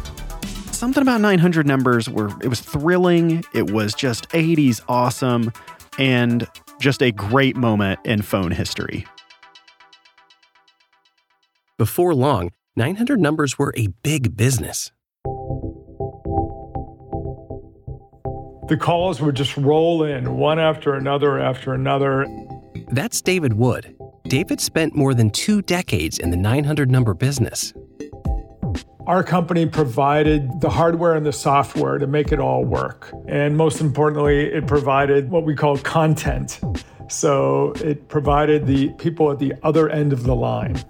Something 0.83 1.03
about 1.03 1.21
900 1.21 1.65
numbers 1.65 2.09
were 2.09 2.27
it 2.41 2.49
was 2.49 2.59
thrilling, 2.59 3.45
it 3.53 3.71
was 3.71 3.93
just 3.93 4.27
80s 4.31 4.81
awesome, 4.89 5.53
and 5.97 6.45
just 6.81 7.01
a 7.01 7.09
great 7.09 7.55
moment 7.55 8.01
in 8.03 8.21
phone 8.21 8.51
history. 8.51 9.07
Before 11.77 12.13
long, 12.13 12.49
900 12.75 13.17
numbers 13.17 13.57
were 13.57 13.73
a 13.77 13.87
big 14.03 14.35
business. 14.35 14.91
The 18.67 18.77
calls 18.77 19.21
would 19.21 19.35
just 19.35 19.55
roll 19.55 20.03
in 20.03 20.35
one 20.35 20.59
after 20.59 20.95
another 20.95 21.39
after 21.39 21.73
another. 21.73 22.27
That's 22.89 23.21
David 23.21 23.53
Wood. 23.53 23.95
David 24.27 24.59
spent 24.59 24.97
more 24.97 25.13
than 25.13 25.29
two 25.29 25.61
decades 25.61 26.19
in 26.19 26.29
the 26.29 26.35
900 26.35 26.91
number 26.91 27.13
business. 27.13 27.73
Our 29.05 29.21
company 29.21 29.65
provided 29.65 30.61
the 30.61 30.69
hardware 30.69 31.13
and 31.13 31.25
the 31.25 31.33
software 31.33 31.97
to 31.97 32.07
make 32.07 32.31
it 32.31 32.39
all 32.39 32.63
work. 32.63 33.11
And 33.27 33.57
most 33.57 33.81
importantly, 33.81 34.45
it 34.45 34.65
provided 34.65 35.29
what 35.29 35.43
we 35.43 35.55
call 35.55 35.77
content. 35.79 36.61
So 37.09 37.73
it 37.83 38.07
provided 38.07 38.65
the 38.65 38.89
people 38.93 39.29
at 39.29 39.39
the 39.39 39.55
other 39.61 39.89
end 39.89 40.13
of 40.13 40.23
the 40.23 40.33
line. 40.33 40.81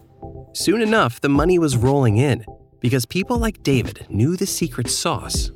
Soon 0.54 0.82
enough, 0.82 1.22
the 1.22 1.30
money 1.30 1.58
was 1.58 1.76
rolling 1.76 2.18
in 2.18 2.46
because 2.80 3.08
people 3.08 3.38
like 3.38 3.64
David 3.64 4.06
knew 4.10 4.38
the 4.38 4.46
secret 4.46 4.90
sauce. 4.92 5.50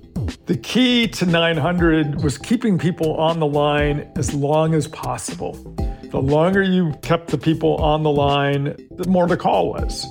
The 0.48 0.58
key 0.58 1.08
to 1.10 1.28
900 1.28 2.24
was 2.24 2.40
keeping 2.40 2.80
people 2.80 3.14
on 3.18 3.40
the 3.40 3.46
line 3.46 4.12
as 4.16 4.34
long 4.34 4.74
as 4.74 4.88
possible. 4.88 5.54
The 6.10 6.22
longer 6.22 6.64
you 6.64 6.94
kept 7.04 7.28
the 7.28 7.38
people 7.38 7.76
on 7.76 8.02
the 8.02 8.10
line, 8.10 8.76
the 8.90 9.08
more 9.08 9.28
the 9.28 9.38
call 9.38 9.70
was. 9.70 10.08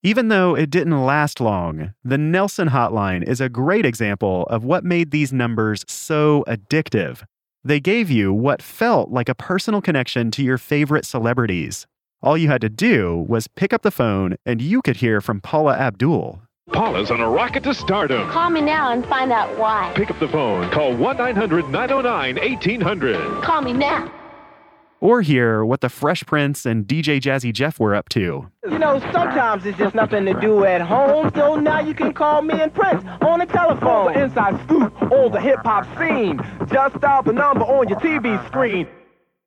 Even 0.03 0.29
though 0.29 0.55
it 0.55 0.71
didn't 0.71 1.05
last 1.05 1.41
long, 1.41 1.93
the 2.05 2.19
Nelson 2.19 2.69
Hotline 2.69 3.27
is 3.27 3.41
a 3.41 3.49
great 3.49 3.85
example 3.87 4.45
of 4.45 4.65
what 4.65 4.85
made 4.85 5.11
these 5.11 5.33
numbers 5.33 5.85
so 5.89 6.45
addictive. 6.47 7.25
They 7.65 7.81
gave 7.81 8.11
you 8.11 8.33
what 8.33 8.63
felt 8.63 9.11
like 9.11 9.29
a 9.29 9.35
personal 9.35 9.81
connection 9.81 10.31
to 10.33 10.43
your 10.45 10.59
favorite 10.59 11.05
celebrities. 11.05 11.87
All 12.23 12.37
you 12.39 12.49
had 12.49 12.61
to 12.61 12.69
do 12.69 13.25
was 13.29 13.49
pick 13.49 13.73
up 13.73 13.83
the 13.83 13.91
phone 13.91 14.37
and 14.45 14.63
you 14.63 14.83
could 14.83 14.97
hear 14.97 15.21
from 15.21 15.41
Paula 15.41 15.77
Abdul. 15.77 16.41
Paula's 16.73 17.11
on 17.11 17.21
a 17.21 17.29
rocket 17.29 17.63
to 17.65 17.75
stardom. 17.75 18.29
Call 18.31 18.51
me 18.51 18.61
now 18.61 18.93
and 18.93 19.05
find 19.07 19.33
out 19.33 19.57
why. 19.59 19.93
Pick 19.97 20.11
up 20.11 20.19
the 20.21 20.29
phone. 20.29 20.71
Call 20.71 20.95
1 20.95 21.17
900 21.17 21.69
909 21.69 22.37
1800. 22.37 23.43
Call 23.43 23.63
me 23.63 23.73
now. 23.73 24.13
Or 25.01 25.23
hear 25.23 25.65
what 25.65 25.83
the 25.83 25.89
Fresh 25.89 26.25
Prince 26.25 26.65
and 26.65 26.87
DJ 26.87 27.21
Jazzy 27.21 27.53
Jeff 27.53 27.79
were 27.79 27.95
up 27.95 28.09
to. 28.11 28.51
You 28.65 28.79
know, 28.79 28.99
sometimes 29.13 29.67
it's 29.67 29.77
just 29.79 29.95
nothing 29.95 30.25
to 30.25 30.35
do 30.41 30.65
at 30.65 30.81
home, 30.81 31.31
so 31.35 31.57
now 31.57 31.81
you 31.81 31.95
can 31.95 32.15
call 32.15 32.43
me 32.43 32.61
and 32.61 32.73
Prince 32.73 33.05
on 33.21 33.41
the 33.41 33.47
telephone. 33.47 34.15
The 34.15 34.25
inside 34.25 34.59
scoop 34.65 35.01
on 35.03 35.33
the 35.33 35.41
hip 35.41 35.61
hop 35.65 35.87
scene. 35.99 36.41
Just 36.73 36.99
dial 37.01 37.23
the 37.23 37.33
number 37.33 37.65
on 37.65 37.89
your 37.89 38.01
TV 38.01 38.45
screen. 38.47 38.89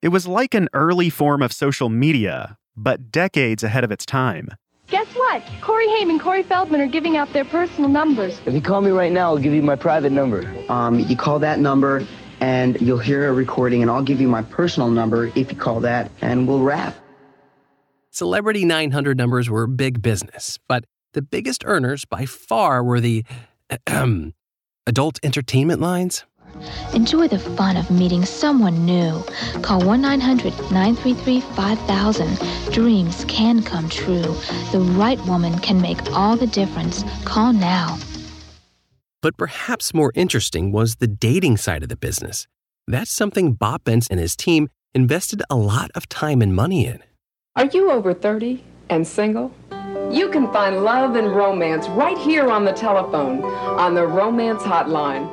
It 0.02 0.10
was 0.10 0.28
like 0.28 0.54
an 0.54 0.70
early 0.74 1.10
form 1.10 1.42
of 1.42 1.52
social 1.52 1.90
media, 1.90 2.58
but 2.78 3.12
decades 3.12 3.64
ahead 3.64 3.84
of 3.84 3.92
its 3.92 4.06
time. 4.06 4.50
Guess 4.88 5.08
what? 5.14 5.44
Corey 5.62 5.88
Haim 5.90 6.10
and 6.10 6.20
Corey 6.20 6.42
Feldman 6.42 6.82
are 6.82 6.88
giving 6.88 7.16
out 7.18 7.32
their 7.34 7.46
personal 7.46 7.90
numbers. 7.90 8.40
If 8.46 8.54
you 8.54 8.62
call 8.62 8.82
me 8.82 8.90
right 8.90 9.12
now, 9.12 9.28
I'll 9.30 9.38
give 9.38 9.54
you 9.54 9.62
my 9.62 9.76
private 9.76 10.12
number. 10.12 10.52
Um, 10.70 11.00
you 11.00 11.16
call 11.16 11.38
that 11.40 11.60
number, 11.60 12.08
and 12.40 12.80
you'll 12.82 12.98
hear 12.98 13.28
a 13.30 13.34
recording, 13.34 13.82
and 13.82 13.92
I'll 13.92 14.04
give 14.04 14.22
you 14.22 14.28
my 14.28 14.42
personal 14.44 14.90
number 14.90 15.28
if 15.36 15.52
you 15.52 15.58
call 15.58 15.80
that, 15.82 16.10
and 16.22 16.48
we'll 16.48 16.62
rap. 16.62 16.96
Celebrity 18.12 18.66
900 18.66 19.18
numbers 19.18 19.50
were 19.50 19.68
big 19.68 20.02
business, 20.02 20.58
but 20.68 20.86
the 21.14 21.22
biggest 21.22 21.64
earners 21.66 22.06
by 22.06 22.26
far 22.26 22.84
were 22.84 23.00
the 23.00 23.24
adult 24.88 25.20
entertainment 25.24 25.82
lines. 25.82 26.26
Enjoy 26.94 27.28
the 27.28 27.40
fun 27.40 27.78
of 27.78 27.92
meeting 27.92 28.26
someone 28.26 28.86
new. 28.86 29.24
Call 29.62 29.86
1 29.86 30.02
900 30.02 30.54
933 30.72 31.42
5000. 31.42 32.40
Dreams 32.72 33.26
can 33.26 33.62
come 33.62 33.88
true. 33.90 34.36
The 34.72 34.80
right 34.98 35.20
woman 35.26 35.58
can 35.60 35.80
make 35.80 36.12
all 36.14 36.36
the 36.36 36.48
difference. 36.48 37.04
Call 37.24 37.54
now. 37.54 37.98
But 39.22 39.38
perhaps 39.38 39.94
more 39.94 40.14
interesting 40.16 40.72
was 40.72 40.96
the 40.96 41.08
dating 41.08 41.58
side 41.58 41.84
of 41.84 41.90
the 41.90 41.98
business. 41.98 42.48
That's 42.88 43.12
something 43.12 43.54
Bob 43.54 43.84
Bentz 43.84 44.08
and 44.10 44.20
his 44.20 44.36
team 44.36 44.70
invested 44.94 45.44
a 45.50 45.56
lot 45.56 45.92
of 45.94 46.08
time 46.08 46.42
and 46.42 46.56
money 46.56 46.86
in. 46.86 47.04
Are 47.56 47.66
you 47.66 47.92
over 47.92 48.14
30 48.14 48.64
and 48.90 49.06
single? 49.06 49.52
You 50.10 50.30
can 50.30 50.52
find 50.54 50.84
love 50.84 51.16
and 51.16 51.36
romance 51.36 51.88
right 51.90 52.18
here 52.18 52.50
on 52.50 52.64
the 52.64 52.72
telephone 52.72 53.44
on 53.44 53.94
the 53.94 54.08
Romance 54.08 54.64
Hotline. 54.64 55.30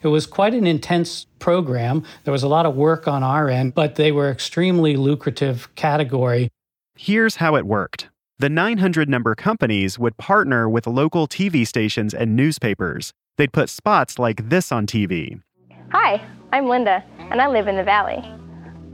It 0.00 0.08
was 0.08 0.26
quite 0.26 0.54
an 0.54 0.66
intense 0.66 1.26
program. 1.40 2.04
There 2.22 2.32
was 2.32 2.44
a 2.44 2.48
lot 2.48 2.64
of 2.64 2.76
work 2.76 3.08
on 3.08 3.24
our 3.24 3.48
end, 3.48 3.74
but 3.74 3.96
they 3.96 4.12
were 4.12 4.30
extremely 4.30 4.96
lucrative 4.96 5.74
category. 5.74 6.50
Here's 6.94 7.36
how 7.36 7.56
it 7.56 7.66
worked. 7.66 8.08
The 8.40 8.48
900 8.48 9.08
number 9.08 9.34
companies 9.34 9.98
would 9.98 10.16
partner 10.16 10.68
with 10.68 10.86
local 10.86 11.26
TV 11.26 11.66
stations 11.66 12.14
and 12.14 12.36
newspapers. 12.36 13.12
They'd 13.36 13.52
put 13.52 13.68
spots 13.68 14.16
like 14.16 14.48
this 14.48 14.70
on 14.70 14.86
TV. 14.86 15.42
Hi, 15.90 16.24
I'm 16.52 16.68
Linda, 16.68 17.02
and 17.18 17.42
I 17.42 17.48
live 17.48 17.66
in 17.66 17.74
the 17.74 17.82
Valley. 17.82 18.18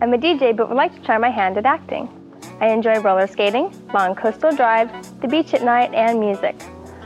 I'm 0.01 0.15
a 0.15 0.17
DJ 0.17 0.57
but 0.57 0.71
would 0.71 0.79
like 0.79 0.95
to 0.95 1.03
try 1.03 1.19
my 1.19 1.29
hand 1.29 1.59
at 1.59 1.67
acting. 1.67 2.09
I 2.59 2.69
enjoy 2.69 3.01
roller 3.01 3.27
skating, 3.27 3.71
long 3.93 4.15
coastal 4.15 4.51
drives, 4.57 5.11
the 5.21 5.29
beach 5.29 5.53
at 5.53 5.63
night, 5.63 5.93
and 5.93 6.19
music. 6.19 6.57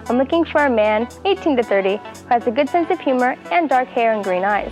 I'm 0.09 0.17
looking 0.17 0.45
for 0.45 0.65
a 0.65 0.71
man, 0.71 1.09
18 1.25 1.57
to 1.57 1.65
30, 1.65 1.97
who 1.97 2.29
has 2.29 2.47
a 2.47 2.53
good 2.53 2.69
sense 2.69 2.89
of 2.93 3.01
humor 3.01 3.35
and 3.51 3.69
dark 3.69 3.89
hair 3.89 4.13
and 4.13 4.23
green 4.23 4.45
eyes. 4.45 4.71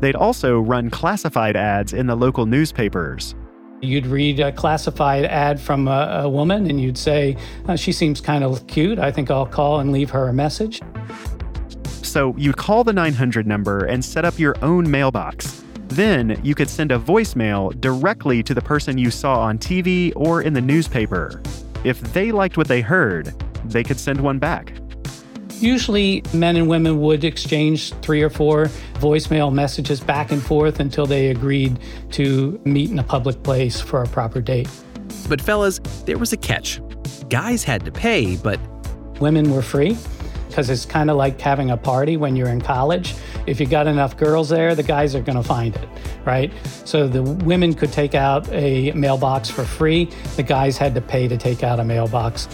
They'd 0.00 0.16
also 0.16 0.60
run 0.60 0.88
classified 0.88 1.56
ads 1.56 1.92
in 1.92 2.06
the 2.06 2.16
local 2.16 2.46
newspapers. 2.46 3.34
You'd 3.80 4.06
read 4.06 4.40
a 4.40 4.50
classified 4.50 5.24
ad 5.24 5.60
from 5.60 5.86
a, 5.86 6.22
a 6.24 6.28
woman 6.28 6.68
and 6.68 6.80
you'd 6.80 6.98
say, 6.98 7.36
uh, 7.68 7.76
She 7.76 7.92
seems 7.92 8.20
kind 8.20 8.42
of 8.42 8.66
cute. 8.66 8.98
I 8.98 9.12
think 9.12 9.30
I'll 9.30 9.46
call 9.46 9.80
and 9.80 9.92
leave 9.92 10.10
her 10.10 10.28
a 10.28 10.32
message. 10.32 10.80
So 12.02 12.34
you'd 12.36 12.56
call 12.56 12.84
the 12.84 12.92
900 12.92 13.46
number 13.46 13.84
and 13.84 14.04
set 14.04 14.24
up 14.24 14.38
your 14.38 14.56
own 14.62 14.90
mailbox. 14.90 15.62
Then 15.88 16.40
you 16.42 16.54
could 16.54 16.68
send 16.68 16.90
a 16.90 16.98
voicemail 16.98 17.78
directly 17.80 18.42
to 18.42 18.54
the 18.54 18.60
person 18.60 18.98
you 18.98 19.10
saw 19.10 19.40
on 19.40 19.58
TV 19.58 20.12
or 20.16 20.42
in 20.42 20.52
the 20.52 20.60
newspaper. 20.60 21.40
If 21.84 22.00
they 22.12 22.32
liked 22.32 22.56
what 22.56 22.66
they 22.66 22.80
heard, 22.80 23.32
they 23.64 23.84
could 23.84 23.98
send 23.98 24.20
one 24.20 24.38
back. 24.38 24.72
Usually, 25.60 26.22
men 26.32 26.56
and 26.56 26.68
women 26.68 27.00
would 27.00 27.24
exchange 27.24 27.92
three 27.94 28.22
or 28.22 28.30
four 28.30 28.66
voicemail 28.94 29.52
messages 29.52 30.00
back 30.00 30.30
and 30.30 30.42
forth 30.42 30.78
until 30.78 31.04
they 31.04 31.28
agreed 31.28 31.78
to 32.12 32.60
meet 32.64 32.90
in 32.90 32.98
a 32.98 33.02
public 33.02 33.42
place 33.42 33.80
for 33.80 34.02
a 34.02 34.06
proper 34.06 34.40
date. 34.40 34.68
But, 35.28 35.40
fellas, 35.40 35.78
there 36.06 36.18
was 36.18 36.32
a 36.32 36.36
catch. 36.36 36.80
Guys 37.28 37.64
had 37.64 37.84
to 37.84 37.92
pay, 37.92 38.36
but 38.36 38.60
women 39.20 39.52
were 39.52 39.62
free 39.62 39.96
because 40.48 40.70
it's 40.70 40.86
kind 40.86 41.10
of 41.10 41.16
like 41.16 41.40
having 41.40 41.70
a 41.70 41.76
party 41.76 42.16
when 42.16 42.36
you're 42.36 42.48
in 42.48 42.60
college. 42.60 43.14
If 43.46 43.60
you 43.60 43.66
got 43.66 43.86
enough 43.86 44.16
girls 44.16 44.48
there, 44.48 44.74
the 44.74 44.82
guys 44.82 45.14
are 45.14 45.20
going 45.20 45.36
to 45.36 45.42
find 45.42 45.76
it, 45.76 45.88
right? 46.24 46.52
So 46.84 47.06
the 47.06 47.22
women 47.22 47.74
could 47.74 47.92
take 47.92 48.14
out 48.14 48.50
a 48.52 48.92
mailbox 48.92 49.50
for 49.50 49.64
free, 49.64 50.08
the 50.36 50.42
guys 50.42 50.78
had 50.78 50.94
to 50.94 51.00
pay 51.00 51.28
to 51.28 51.36
take 51.36 51.62
out 51.62 51.80
a 51.80 51.84
mailbox. 51.84 52.48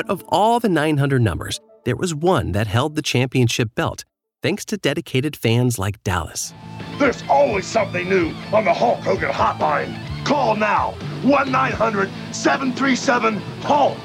But 0.00 0.08
of 0.08 0.24
all 0.28 0.60
the 0.60 0.68
900 0.70 1.20
numbers, 1.20 1.60
there 1.84 1.94
was 1.94 2.14
one 2.14 2.52
that 2.52 2.66
held 2.66 2.96
the 2.96 3.02
championship 3.02 3.74
belt, 3.74 4.06
thanks 4.42 4.64
to 4.66 4.78
dedicated 4.78 5.36
fans 5.36 5.78
like 5.78 6.02
Dallas. 6.04 6.54
There's 6.98 7.22
always 7.28 7.66
something 7.66 8.08
new 8.08 8.32
on 8.50 8.64
the 8.64 8.72
Hulk 8.72 9.00
Hogan 9.00 9.28
hotline. 9.28 9.94
Call 10.24 10.56
now 10.56 10.92
1 11.22 11.52
900 11.52 12.08
737 12.32 13.36
Hulk. 13.60 13.98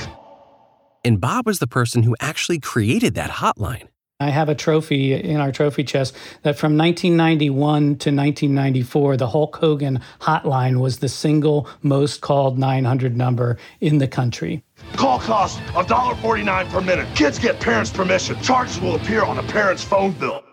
And 1.05 1.21
Bob 1.21 1.45
was 1.45 1.59
the 1.59 1.67
person 1.67 2.03
who 2.03 2.13
actually 2.19 2.59
created 2.59 3.15
that 3.15 3.29
hotline. 3.29 3.87
I 4.21 4.29
have 4.29 4.47
a 4.47 4.55
trophy 4.55 5.13
in 5.13 5.41
our 5.41 5.51
trophy 5.51 5.83
chest 5.83 6.15
that 6.43 6.57
from 6.57 6.77
1991 6.77 7.81
to 7.81 8.11
1994, 8.11 9.17
the 9.17 9.27
Hulk 9.27 9.57
Hogan 9.57 9.99
hotline 10.21 10.79
was 10.79 10.99
the 10.99 11.09
single 11.09 11.67
most 11.81 12.21
called 12.21 12.57
900 12.57 13.17
number 13.17 13.57
in 13.81 13.97
the 13.97 14.07
country. 14.07 14.63
Call 14.93 15.19
costs 15.19 15.59
$1.49 15.71 16.69
per 16.69 16.79
minute. 16.79 17.13
Kids 17.13 17.37
get 17.37 17.59
parents' 17.59 17.91
permission. 17.91 18.39
Charges 18.41 18.79
will 18.79 18.95
appear 18.95 19.25
on 19.25 19.37
a 19.37 19.43
parent's 19.43 19.83
phone 19.83 20.13
bill. 20.13 20.45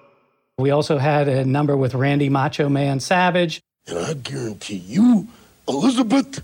We 0.59 0.73
also 0.73 0.99
had 0.99 1.29
a 1.29 1.45
number 1.45 1.77
with 1.77 1.95
Randy 1.95 2.29
Macho 2.29 2.69
Man 2.69 2.99
Savage. 2.99 3.63
And 3.87 3.97
I 3.97 4.15
guarantee 4.15 4.79
you, 4.79 5.29
Elizabeth, 5.69 6.43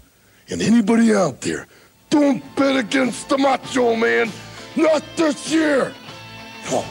and 0.48 0.62
anybody 0.62 1.12
out 1.12 1.40
there, 1.40 1.66
don't 2.10 2.44
bet 2.54 2.76
against 2.76 3.28
the 3.28 3.38
Macho 3.38 3.96
Man. 3.96 4.30
Not 4.76 5.02
this 5.16 5.50
year. 5.50 5.92
No. 6.70 6.84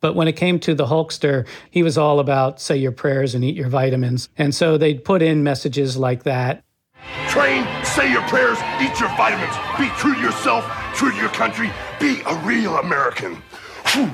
But 0.00 0.14
when 0.14 0.28
it 0.28 0.32
came 0.32 0.58
to 0.60 0.74
the 0.74 0.86
Hulkster, 0.86 1.46
he 1.70 1.82
was 1.82 1.98
all 1.98 2.20
about 2.20 2.60
say 2.60 2.76
your 2.76 2.92
prayers 2.92 3.34
and 3.34 3.44
eat 3.44 3.56
your 3.56 3.68
vitamins. 3.68 4.28
And 4.38 4.54
so 4.54 4.78
they'd 4.78 5.04
put 5.04 5.22
in 5.22 5.42
messages 5.42 5.96
like 5.96 6.22
that. 6.22 6.64
Train, 7.28 7.66
say 7.84 8.10
your 8.10 8.22
prayers, 8.22 8.58
eat 8.80 8.98
your 8.98 9.10
vitamins. 9.16 9.54
Be 9.78 9.88
true 9.98 10.14
to 10.14 10.20
yourself, 10.20 10.64
true 10.94 11.10
to 11.10 11.16
your 11.16 11.28
country. 11.30 11.70
Be 11.98 12.20
a 12.26 12.34
real 12.44 12.76
American. 12.76 13.42
Whew. 13.88 14.10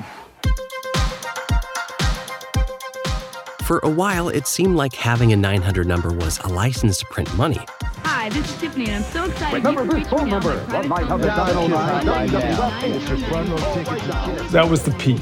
For 3.63 3.79
a 3.79 3.89
while, 3.89 4.29
it 4.29 4.47
seemed 4.47 4.77
like 4.77 4.93
having 4.93 5.33
a 5.33 5.35
900 5.35 5.85
number 5.85 6.13
was 6.13 6.39
a 6.39 6.47
license 6.47 6.99
to 6.99 7.05
print 7.07 7.35
money. 7.35 7.59
Hi, 8.09 8.29
this 8.29 8.49
is 8.49 8.57
Tiffany, 8.57 8.85
and 8.85 9.03
I'm 9.03 9.11
so 9.11 9.25
excited. 9.25 9.65
Remember 9.65 9.83
this 9.83 10.07
phone 10.07 10.29
number, 10.29 10.55
That 14.47 14.65
was 14.69 14.83
the 14.83 14.91
peak, 14.91 15.19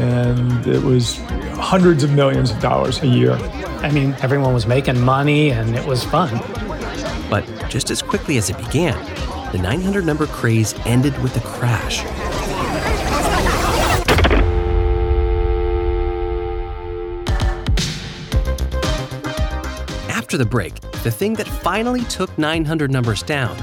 and 0.00 0.66
it 0.66 0.82
was 0.82 1.18
hundreds 1.52 2.04
of 2.04 2.12
millions 2.12 2.50
of 2.50 2.60
dollars 2.60 3.02
a 3.02 3.06
year. 3.06 3.34
I 3.82 3.90
mean, 3.90 4.16
everyone 4.22 4.54
was 4.54 4.66
making 4.66 4.98
money, 4.98 5.50
and 5.50 5.76
it 5.76 5.84
was 5.86 6.02
fun. 6.02 6.40
But 7.28 7.44
just 7.68 7.90
as 7.90 8.00
quickly 8.00 8.38
as 8.38 8.48
it 8.48 8.56
began, 8.56 8.96
the 9.52 9.58
900 9.58 10.06
number 10.06 10.26
craze 10.26 10.74
ended 10.86 11.22
with 11.22 11.36
a 11.36 11.40
crash. 11.40 12.06
After 20.28 20.36
the 20.36 20.44
break, 20.44 20.78
the 21.04 21.10
thing 21.10 21.32
that 21.36 21.48
finally 21.48 22.02
took 22.02 22.36
900 22.36 22.90
numbers 22.90 23.22
down. 23.22 23.56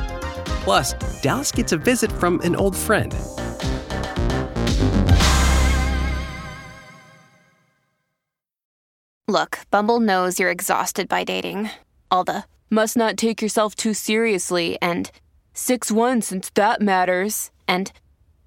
Plus, 0.65 0.95
Dallas 1.21 1.51
gets 1.51 1.73
a 1.73 1.77
visit 1.77 2.11
from 2.11 2.39
an 2.39 2.55
old 2.55 2.75
friend. 2.75 3.13
Look, 9.27 9.59
Bumble 9.69 9.99
knows 9.99 10.39
you're 10.39 10.49
exhausted 10.49 11.07
by 11.07 11.23
dating. 11.23 11.69
All 12.09 12.23
the 12.23 12.45
must 12.71 12.97
not 12.97 13.15
take 13.15 13.43
yourself 13.43 13.75
too 13.75 13.93
seriously 13.93 14.79
and 14.81 15.11
6 15.53 15.91
1 15.91 16.23
since 16.23 16.49
that 16.55 16.81
matters. 16.81 17.51
And 17.67 17.91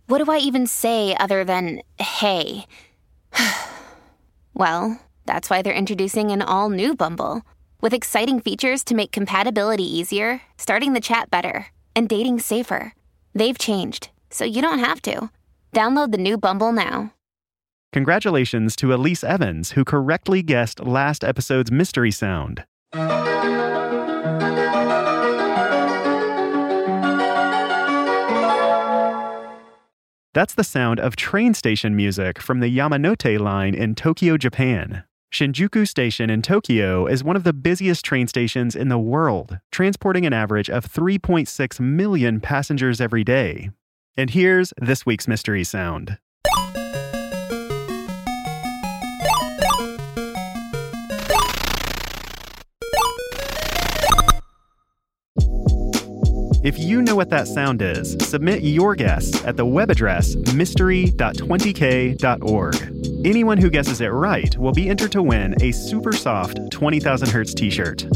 what 0.08 0.18
do 0.18 0.28
I 0.28 0.38
even 0.38 0.66
say 0.66 1.14
other 1.20 1.44
than 1.44 1.82
hey? 2.00 2.66
well, 4.54 5.00
that's 5.24 5.48
why 5.48 5.62
they're 5.62 5.72
introducing 5.72 6.32
an 6.32 6.42
all 6.42 6.68
new 6.68 6.96
Bumble 6.96 7.44
with 7.80 7.92
exciting 7.94 8.40
features 8.40 8.84
to 8.84 8.94
make 8.94 9.10
compatibility 9.12 9.84
easier, 9.84 10.42
starting 10.56 10.92
the 10.92 11.00
chat 11.00 11.30
better, 11.30 11.66
and 11.96 12.08
dating 12.08 12.38
safer. 12.40 12.94
They've 13.34 13.58
changed, 13.58 14.10
so 14.30 14.44
you 14.44 14.62
don't 14.62 14.78
have 14.78 15.02
to. 15.02 15.30
Download 15.72 16.12
the 16.12 16.18
new 16.18 16.38
Bumble 16.38 16.72
now. 16.72 17.12
Congratulations 17.92 18.76
to 18.76 18.92
Elise 18.92 19.24
Evans, 19.24 19.72
who 19.72 19.84
correctly 19.84 20.42
guessed 20.42 20.80
last 20.80 21.24
episode's 21.24 21.70
mystery 21.72 22.10
sound. 22.10 22.64
That's 30.34 30.54
the 30.54 30.62
sound 30.62 31.00
of 31.00 31.16
train 31.16 31.54
station 31.54 31.96
music 31.96 32.38
from 32.40 32.60
the 32.60 32.70
Yamanote 32.76 33.40
line 33.40 33.74
in 33.74 33.94
Tokyo, 33.94 34.36
Japan. 34.36 35.02
Shinjuku 35.32 35.86
Station 35.86 36.30
in 36.30 36.40
Tokyo 36.40 37.06
is 37.06 37.22
one 37.22 37.36
of 37.36 37.44
the 37.44 37.52
busiest 37.52 38.04
train 38.04 38.26
stations 38.26 38.74
in 38.74 38.88
the 38.88 38.98
world, 38.98 39.58
transporting 39.70 40.24
an 40.24 40.32
average 40.32 40.70
of 40.70 40.90
3.6 40.90 41.80
million 41.80 42.40
passengers 42.40 43.00
every 43.00 43.24
day. 43.24 43.70
And 44.16 44.30
here's 44.30 44.72
this 44.78 45.04
week's 45.04 45.28
mystery 45.28 45.64
sound. 45.64 46.18
If 56.68 56.78
you 56.78 57.00
know 57.00 57.16
what 57.16 57.30
that 57.30 57.48
sound 57.48 57.80
is, 57.80 58.14
submit 58.20 58.62
your 58.62 58.94
guess 58.94 59.42
at 59.46 59.56
the 59.56 59.64
web 59.64 59.88
address 59.88 60.36
mystery.20k.org. 60.52 63.26
Anyone 63.26 63.56
who 63.56 63.70
guesses 63.70 64.02
it 64.02 64.08
right 64.08 64.54
will 64.58 64.72
be 64.72 64.90
entered 64.90 65.12
to 65.12 65.22
win 65.22 65.54
a 65.62 65.72
super 65.72 66.12
soft 66.12 66.60
20,000 66.70 67.30
Hertz 67.30 67.54
t 67.54 67.70
shirt. 67.70 68.06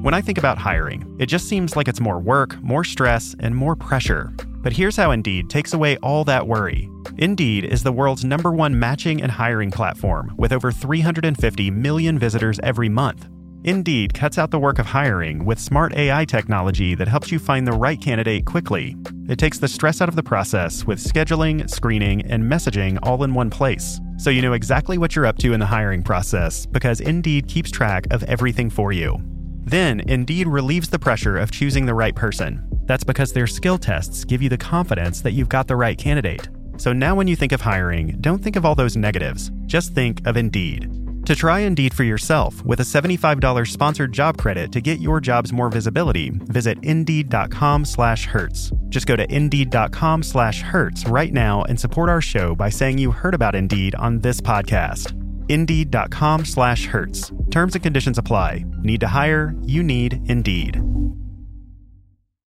When 0.00 0.14
I 0.14 0.22
think 0.22 0.38
about 0.38 0.56
hiring, 0.56 1.04
it 1.20 1.26
just 1.26 1.50
seems 1.50 1.76
like 1.76 1.86
it's 1.86 2.00
more 2.00 2.18
work, 2.18 2.58
more 2.62 2.82
stress, 2.82 3.36
and 3.38 3.54
more 3.54 3.76
pressure. 3.76 4.32
But 4.62 4.72
here's 4.72 4.96
how 4.96 5.10
Indeed 5.10 5.50
takes 5.50 5.74
away 5.74 5.98
all 5.98 6.24
that 6.24 6.46
worry. 6.46 6.88
Indeed 7.18 7.66
is 7.66 7.82
the 7.82 7.92
world's 7.92 8.24
number 8.24 8.52
one 8.52 8.78
matching 8.78 9.20
and 9.20 9.30
hiring 9.30 9.70
platform 9.70 10.34
with 10.38 10.50
over 10.50 10.72
350 10.72 11.70
million 11.70 12.18
visitors 12.18 12.58
every 12.62 12.88
month. 12.88 13.28
Indeed 13.62 14.14
cuts 14.14 14.38
out 14.38 14.50
the 14.50 14.58
work 14.58 14.78
of 14.78 14.86
hiring 14.86 15.44
with 15.44 15.58
smart 15.58 15.94
AI 15.94 16.24
technology 16.24 16.94
that 16.94 17.08
helps 17.08 17.30
you 17.30 17.38
find 17.38 17.66
the 17.66 17.72
right 17.72 18.00
candidate 18.00 18.46
quickly. 18.46 18.96
It 19.28 19.38
takes 19.38 19.58
the 19.58 19.68
stress 19.68 20.00
out 20.00 20.08
of 20.08 20.16
the 20.16 20.22
process 20.22 20.86
with 20.86 20.98
scheduling, 20.98 21.68
screening, 21.68 22.22
and 22.22 22.42
messaging 22.42 22.98
all 23.02 23.22
in 23.22 23.34
one 23.34 23.50
place. 23.50 24.00
So 24.16 24.30
you 24.30 24.40
know 24.40 24.54
exactly 24.54 24.96
what 24.96 25.14
you're 25.14 25.26
up 25.26 25.36
to 25.38 25.52
in 25.52 25.60
the 25.60 25.66
hiring 25.66 26.02
process 26.02 26.64
because 26.64 27.00
Indeed 27.00 27.48
keeps 27.48 27.70
track 27.70 28.06
of 28.10 28.22
everything 28.24 28.70
for 28.70 28.92
you. 28.92 29.18
Then, 29.64 30.00
Indeed 30.08 30.46
relieves 30.46 30.88
the 30.88 30.98
pressure 30.98 31.36
of 31.36 31.50
choosing 31.50 31.84
the 31.84 31.94
right 31.94 32.14
person. 32.14 32.66
That's 32.86 33.04
because 33.04 33.32
their 33.32 33.46
skill 33.46 33.76
tests 33.76 34.24
give 34.24 34.40
you 34.40 34.48
the 34.48 34.56
confidence 34.56 35.20
that 35.20 35.32
you've 35.32 35.50
got 35.50 35.68
the 35.68 35.76
right 35.76 35.98
candidate. 35.98 36.48
So 36.78 36.94
now 36.94 37.14
when 37.14 37.28
you 37.28 37.36
think 37.36 37.52
of 37.52 37.60
hiring, 37.60 38.16
don't 38.22 38.42
think 38.42 38.56
of 38.56 38.64
all 38.64 38.74
those 38.74 38.96
negatives. 38.96 39.50
Just 39.66 39.94
think 39.94 40.26
of 40.26 40.38
Indeed. 40.38 40.90
To 41.26 41.34
try 41.36 41.60
Indeed 41.60 41.92
for 41.92 42.04
yourself 42.04 42.64
with 42.64 42.80
a 42.80 42.84
$75 42.84 43.68
sponsored 43.68 44.12
job 44.12 44.38
credit 44.38 44.72
to 44.72 44.80
get 44.80 45.00
your 45.00 45.20
jobs 45.20 45.52
more 45.52 45.68
visibility, 45.68 46.30
visit 46.30 46.78
Indeed.com 46.82 47.84
slash 47.84 48.26
Hertz. 48.26 48.72
Just 48.90 49.06
go 49.06 49.16
to 49.16 49.32
indeed.com 49.32 50.22
slash 50.22 50.62
hertz 50.62 51.06
right 51.06 51.32
now 51.32 51.62
and 51.62 51.78
support 51.78 52.08
our 52.10 52.20
show 52.20 52.54
by 52.54 52.68
saying 52.68 52.98
you 52.98 53.12
heard 53.12 53.34
about 53.34 53.54
Indeed 53.54 53.94
on 53.94 54.18
this 54.18 54.40
podcast. 54.40 55.12
Indeed.com 55.48 56.44
slash 56.44 56.86
hertz. 56.86 57.30
Terms 57.50 57.74
and 57.74 57.84
conditions 57.84 58.18
apply. 58.18 58.64
Need 58.82 59.00
to 59.00 59.08
hire? 59.08 59.54
You 59.62 59.82
need 59.82 60.20
Indeed. 60.28 60.82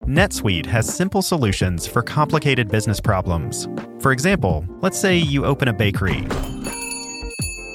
NetSuite 0.05 0.65
has 0.65 0.91
simple 0.91 1.21
solutions 1.21 1.85
for 1.85 2.01
complicated 2.01 2.69
business 2.69 2.99
problems. 2.99 3.67
For 3.99 4.11
example, 4.11 4.65
let's 4.81 4.99
say 4.99 5.17
you 5.17 5.45
open 5.45 5.67
a 5.67 5.73
bakery. 5.73 6.25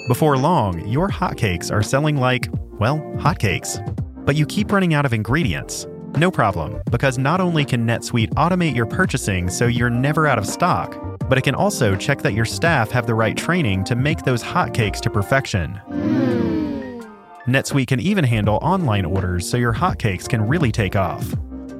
Before 0.09 0.37
long, 0.37 0.87
your 0.87 1.09
hotcakes 1.09 1.73
are 1.73 1.83
selling 1.83 2.17
like, 2.17 2.49
well, 2.79 3.01
hotcakes. 3.19 3.83
But 4.25 4.37
you 4.37 4.47
keep 4.47 4.71
running 4.71 4.95
out 4.95 5.05
of 5.05 5.13
ingredients. 5.13 5.85
No 6.17 6.31
problem, 6.31 6.81
because 6.93 7.19
not 7.19 7.41
only 7.41 7.65
can 7.65 7.85
NetSuite 7.85 8.33
automate 8.35 8.77
your 8.77 8.87
purchasing 8.87 9.51
so 9.51 9.67
you're 9.67 9.91
never 9.91 10.29
out 10.29 10.39
of 10.39 10.47
stock, 10.47 10.97
but 11.29 11.39
it 11.39 11.43
can 11.43 11.57
also 11.57 11.97
check 11.97 12.23
that 12.23 12.35
your 12.35 12.45
staff 12.45 12.89
have 12.93 13.09
the 13.09 13.17
right 13.17 13.37
training 13.37 13.83
to 13.83 13.97
make 13.97 14.23
those 14.23 14.45
hotcakes 14.45 15.01
to 15.01 15.11
perfection. 15.11 15.73
Hmm. 15.75 17.01
NetSuite 17.49 17.89
can 17.89 17.99
even 17.99 18.23
handle 18.23 18.61
online 18.63 19.05
orders 19.05 19.49
so 19.51 19.57
your 19.57 19.75
hotcakes 19.75 20.29
can 20.29 20.47
really 20.47 20.71
take 20.71 20.95
off. 20.95 21.35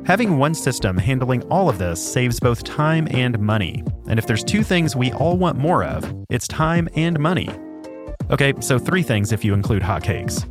Having 0.05 0.37
one 0.37 0.55
system 0.55 0.97
handling 0.97 1.45
all 1.45 1.69
of 1.69 1.79
this 1.79 2.05
saves 2.05 2.41
both 2.41 2.65
time 2.65 3.07
and 3.13 3.39
money. 3.39 3.85
And 4.09 4.19
if 4.19 4.27
there's 4.27 4.43
two 4.43 4.65
things 4.65 4.97
we 4.97 5.13
all 5.13 5.37
want 5.37 5.59
more 5.59 5.85
of, 5.85 6.13
it's 6.29 6.49
time 6.49 6.89
and 6.97 7.21
money. 7.21 7.51
Okay, 8.31 8.53
so 8.61 8.79
three 8.79 9.03
things 9.03 9.33
if 9.33 9.45
you 9.45 9.55
include 9.55 9.83
hotcakes. 9.83 10.47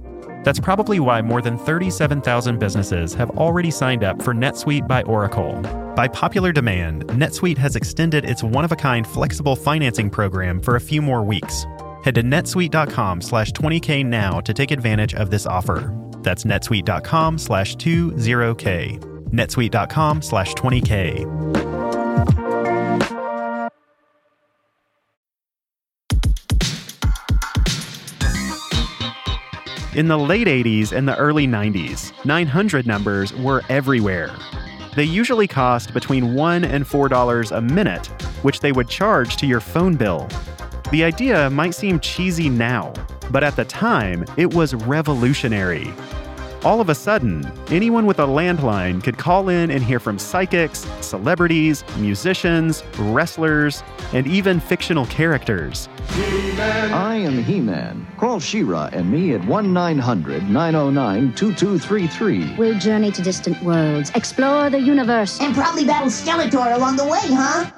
That's 0.46 0.60
probably 0.60 1.00
why 1.00 1.22
more 1.22 1.42
than 1.42 1.58
37,000 1.58 2.60
businesses 2.60 3.14
have 3.16 3.32
already 3.32 3.72
signed 3.72 4.04
up 4.04 4.22
for 4.22 4.34
NetSuite 4.34 4.88
by 4.88 5.02
Oracle. 5.04 5.60
By 5.96 6.08
popular 6.08 6.52
demand, 6.52 7.08
NetSuite 7.08 7.58
has 7.58 7.76
extended 7.76 8.24
its 8.24 8.44
one-of-a-kind 8.44 9.08
flexible 9.08 9.56
financing 9.56 10.10
program 10.10 10.62
for 10.62 10.76
a 10.76 10.82
few 10.82 11.02
more 11.02 11.24
weeks. 11.24 11.66
Head 12.04 12.16
to 12.16 12.24
netsuite.com 12.24 13.22
slash 13.22 13.52
20k 13.52 14.06
now 14.06 14.40
to 14.42 14.54
take 14.54 14.70
advantage 14.72 15.16
of 15.16 15.32
this 15.32 15.48
offer. 15.48 15.92
That's 16.20 16.44
netsuite.com 16.44 17.40
slash 17.40 17.76
20k. 17.76 19.00
netsuite.com 19.32 20.22
slash 20.22 20.54
20k. 20.54 21.75
In 29.96 30.10
the 30.10 30.18
late 30.18 30.48
80s 30.48 30.92
and 30.92 31.08
the 31.08 31.16
early 31.16 31.48
90s, 31.48 32.12
900 32.26 32.86
numbers 32.86 33.34
were 33.34 33.62
everywhere. 33.70 34.30
They 34.94 35.06
usually 35.06 35.48
cost 35.48 35.94
between 35.94 36.34
$1 36.34 36.66
and 36.66 36.84
$4 36.84 37.58
a 37.58 37.62
minute, 37.62 38.08
which 38.44 38.60
they 38.60 38.74
would 38.74 38.90
charge 38.90 39.38
to 39.38 39.46
your 39.46 39.62
phone 39.62 39.96
bill. 39.96 40.28
The 40.92 41.06
idea 41.06 41.50
might 41.50 41.76
seem 41.76 42.02
cheesy 42.02 42.50
now, 42.50 42.92
but 43.32 43.42
at 43.42 43.56
the 43.56 43.64
time, 43.64 44.26
it 44.36 44.54
was 44.54 44.76
revolutionary. 44.76 45.94
All 46.66 46.82
of 46.82 46.90
a 46.90 46.96
sudden, 46.96 47.46
anyone 47.68 48.08
with 48.08 48.18
a 48.18 48.26
landline 48.26 49.04
could 49.04 49.20
call 49.20 49.50
in 49.50 49.70
and 49.70 49.84
hear 49.84 50.00
from 50.00 50.18
psychics, 50.18 50.80
celebrities, 51.00 51.84
musicians, 51.98 52.84
wrestlers, 52.98 53.84
and 54.14 54.26
even 54.26 54.60
fictional 54.60 55.06
characters. 55.06 55.88
I 56.10 57.18
am 57.18 57.44
He 57.44 57.60
Man. 57.60 58.08
Call 58.18 58.40
She-Ra 58.40 58.90
and 58.94 59.12
me 59.12 59.36
at 59.36 59.46
1 59.46 59.74
900 59.74 60.50
909 60.50 61.36
2233. 61.36 62.56
We'll 62.56 62.80
journey 62.80 63.12
to 63.12 63.22
distant 63.22 63.62
worlds, 63.62 64.10
explore 64.16 64.72
the 64.72 64.80
universe, 64.80 65.40
and 65.40 65.54
probably 65.54 65.86
battle 65.86 66.10
Skeletor 66.10 66.76
along 66.76 66.96
the 66.96 67.06
way, 67.06 67.22
huh? 67.26 67.70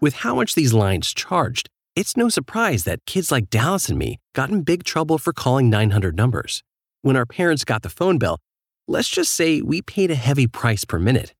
With 0.00 0.14
how 0.14 0.34
much 0.34 0.56
these 0.56 0.74
lines 0.74 1.14
charged, 1.14 1.68
it's 1.94 2.16
no 2.16 2.28
surprise 2.28 2.82
that 2.82 3.06
kids 3.06 3.30
like 3.30 3.48
Dallas 3.48 3.88
and 3.88 3.96
me 3.96 4.18
got 4.34 4.50
in 4.50 4.62
big 4.62 4.82
trouble 4.82 5.18
for 5.18 5.32
calling 5.32 5.70
900 5.70 6.16
numbers. 6.16 6.64
When 7.02 7.16
our 7.16 7.26
parents 7.26 7.64
got 7.64 7.82
the 7.82 7.88
phone 7.88 8.18
bill, 8.18 8.38
let's 8.86 9.08
just 9.08 9.32
say 9.32 9.60
we 9.60 9.82
paid 9.82 10.12
a 10.12 10.14
heavy 10.14 10.46
price 10.46 10.84
per 10.84 11.00
minute. 11.00 11.34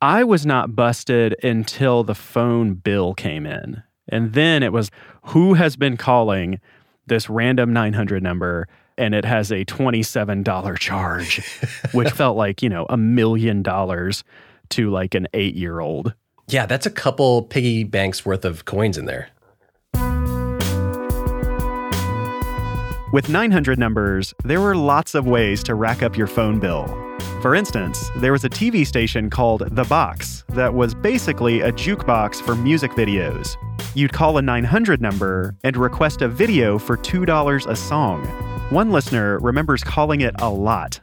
I 0.00 0.24
was 0.24 0.46
not 0.46 0.74
busted 0.74 1.36
until 1.44 2.04
the 2.04 2.14
phone 2.14 2.74
bill 2.74 3.12
came 3.12 3.44
in. 3.44 3.82
And 4.08 4.32
then 4.32 4.62
it 4.62 4.72
was 4.72 4.90
who 5.26 5.54
has 5.54 5.76
been 5.76 5.98
calling 5.98 6.58
this 7.06 7.28
random 7.28 7.74
900 7.74 8.22
number 8.22 8.66
and 8.96 9.14
it 9.14 9.26
has 9.26 9.50
a 9.50 9.64
$27 9.66 10.78
charge, 10.78 11.42
which 11.92 12.10
felt 12.10 12.36
like, 12.38 12.62
you 12.62 12.70
know, 12.70 12.86
a 12.88 12.96
million 12.96 13.62
dollars 13.62 14.24
to 14.70 14.90
like 14.90 15.14
an 15.14 15.28
eight 15.34 15.54
year 15.54 15.80
old. 15.80 16.14
Yeah, 16.48 16.64
that's 16.64 16.86
a 16.86 16.90
couple 16.90 17.42
piggy 17.42 17.84
banks 17.84 18.24
worth 18.24 18.44
of 18.46 18.64
coins 18.64 18.96
in 18.96 19.04
there. 19.04 19.28
With 23.14 23.28
900 23.28 23.78
numbers, 23.78 24.34
there 24.42 24.60
were 24.60 24.74
lots 24.74 25.14
of 25.14 25.24
ways 25.24 25.62
to 25.62 25.76
rack 25.76 26.02
up 26.02 26.16
your 26.16 26.26
phone 26.26 26.58
bill. 26.58 26.88
For 27.42 27.54
instance, 27.54 28.10
there 28.16 28.32
was 28.32 28.42
a 28.42 28.50
TV 28.50 28.84
station 28.84 29.30
called 29.30 29.68
The 29.70 29.84
Box 29.84 30.42
that 30.48 30.74
was 30.74 30.96
basically 30.96 31.60
a 31.60 31.70
jukebox 31.70 32.42
for 32.42 32.56
music 32.56 32.90
videos. 32.90 33.54
You'd 33.94 34.12
call 34.12 34.38
a 34.38 34.42
900 34.42 35.00
number 35.00 35.54
and 35.62 35.76
request 35.76 36.22
a 36.22 36.28
video 36.28 36.76
for 36.76 36.96
$2 36.96 37.70
a 37.70 37.76
song. 37.76 38.26
One 38.70 38.90
listener 38.90 39.38
remembers 39.38 39.84
calling 39.84 40.22
it 40.22 40.34
a 40.40 40.50
lot. 40.50 40.98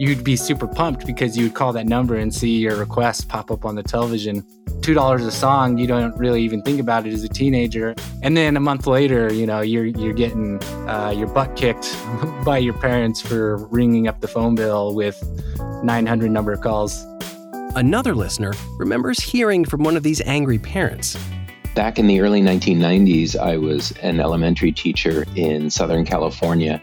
You'd 0.00 0.24
be 0.24 0.34
super 0.34 0.66
pumped 0.66 1.04
because 1.04 1.36
you 1.36 1.44
would 1.44 1.54
call 1.54 1.74
that 1.74 1.84
number 1.84 2.16
and 2.16 2.34
see 2.34 2.56
your 2.56 2.74
request 2.74 3.28
pop 3.28 3.50
up 3.50 3.66
on 3.66 3.74
the 3.74 3.82
television. 3.82 4.40
$2 4.80 5.26
a 5.26 5.30
song, 5.30 5.76
you 5.76 5.86
don't 5.86 6.16
really 6.16 6.42
even 6.42 6.62
think 6.62 6.80
about 6.80 7.06
it 7.06 7.12
as 7.12 7.22
a 7.22 7.28
teenager. 7.28 7.94
And 8.22 8.34
then 8.34 8.56
a 8.56 8.60
month 8.60 8.86
later, 8.86 9.30
you 9.30 9.44
know, 9.44 9.60
you're, 9.60 9.84
you're 9.84 10.14
getting 10.14 10.58
uh, 10.88 11.12
your 11.14 11.26
butt 11.26 11.54
kicked 11.54 11.94
by 12.46 12.56
your 12.56 12.72
parents 12.72 13.20
for 13.20 13.58
ringing 13.66 14.08
up 14.08 14.22
the 14.22 14.28
phone 14.28 14.54
bill 14.54 14.94
with 14.94 15.22
900 15.84 16.30
number 16.30 16.56
calls. 16.56 17.04
Another 17.76 18.14
listener 18.14 18.54
remembers 18.78 19.20
hearing 19.20 19.66
from 19.66 19.82
one 19.82 19.98
of 19.98 20.02
these 20.02 20.22
angry 20.22 20.58
parents. 20.58 21.18
Back 21.74 21.98
in 21.98 22.06
the 22.06 22.20
early 22.20 22.40
1990s, 22.40 23.36
I 23.36 23.58
was 23.58 23.92
an 24.00 24.18
elementary 24.18 24.72
teacher 24.72 25.26
in 25.36 25.68
Southern 25.68 26.06
California. 26.06 26.82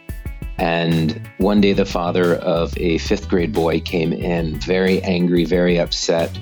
And 0.57 1.21
one 1.37 1.61
day, 1.61 1.73
the 1.73 1.85
father 1.85 2.35
of 2.35 2.75
a 2.77 2.97
fifth 2.97 3.29
grade 3.29 3.53
boy 3.53 3.79
came 3.79 4.11
in 4.11 4.59
very 4.59 5.01
angry, 5.03 5.45
very 5.45 5.79
upset. 5.79 6.37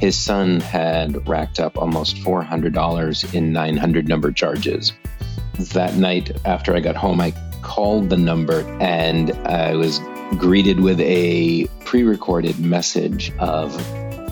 His 0.00 0.16
son 0.16 0.60
had 0.60 1.26
racked 1.28 1.58
up 1.58 1.78
almost 1.78 2.16
$400 2.16 3.34
in 3.34 3.52
900 3.52 4.08
number 4.08 4.30
charges. 4.30 4.92
That 5.72 5.96
night, 5.96 6.36
after 6.44 6.76
I 6.76 6.80
got 6.80 6.96
home, 6.96 7.20
I 7.20 7.32
called 7.62 8.10
the 8.10 8.16
number 8.16 8.60
and 8.80 9.32
I 9.48 9.74
was 9.74 10.00
greeted 10.38 10.80
with 10.80 11.00
a 11.00 11.66
pre 11.84 12.02
recorded 12.02 12.60
message 12.60 13.32
of 13.38 13.72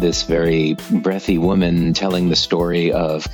this 0.01 0.23
very 0.25 0.77
breathy 0.91 1.39
woman 1.39 1.95
telling 1.95 2.29
the 2.29 2.37
story 2.37 2.93
of 2.93 3.27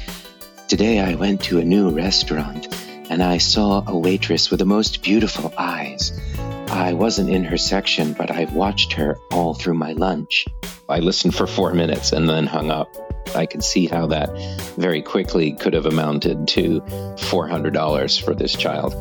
Today 0.68 1.00
I 1.00 1.16
went 1.16 1.42
to 1.44 1.58
a 1.58 1.64
new 1.64 1.90
restaurant 1.90 2.68
and 3.10 3.24
I 3.24 3.38
saw 3.38 3.82
a 3.88 3.98
waitress 3.98 4.50
with 4.50 4.60
the 4.60 4.64
most 4.64 5.02
beautiful 5.02 5.52
eyes. 5.58 6.12
I 6.70 6.92
wasn't 6.92 7.28
in 7.28 7.42
her 7.42 7.58
section, 7.58 8.12
but 8.12 8.30
I 8.30 8.44
watched 8.44 8.92
her 8.92 9.18
all 9.32 9.52
through 9.52 9.74
my 9.74 9.92
lunch. 9.94 10.46
I 10.88 11.00
listened 11.00 11.34
for 11.34 11.48
four 11.48 11.74
minutes 11.74 12.12
and 12.12 12.28
then 12.28 12.46
hung 12.46 12.70
up. 12.70 12.88
I 13.34 13.46
could 13.46 13.64
see 13.64 13.86
how 13.86 14.06
that 14.06 14.30
very 14.78 15.02
quickly 15.02 15.52
could 15.52 15.74
have 15.74 15.86
amounted 15.86 16.46
to 16.48 16.80
$400 16.80 18.24
for 18.24 18.32
this 18.32 18.54
child. 18.54 18.94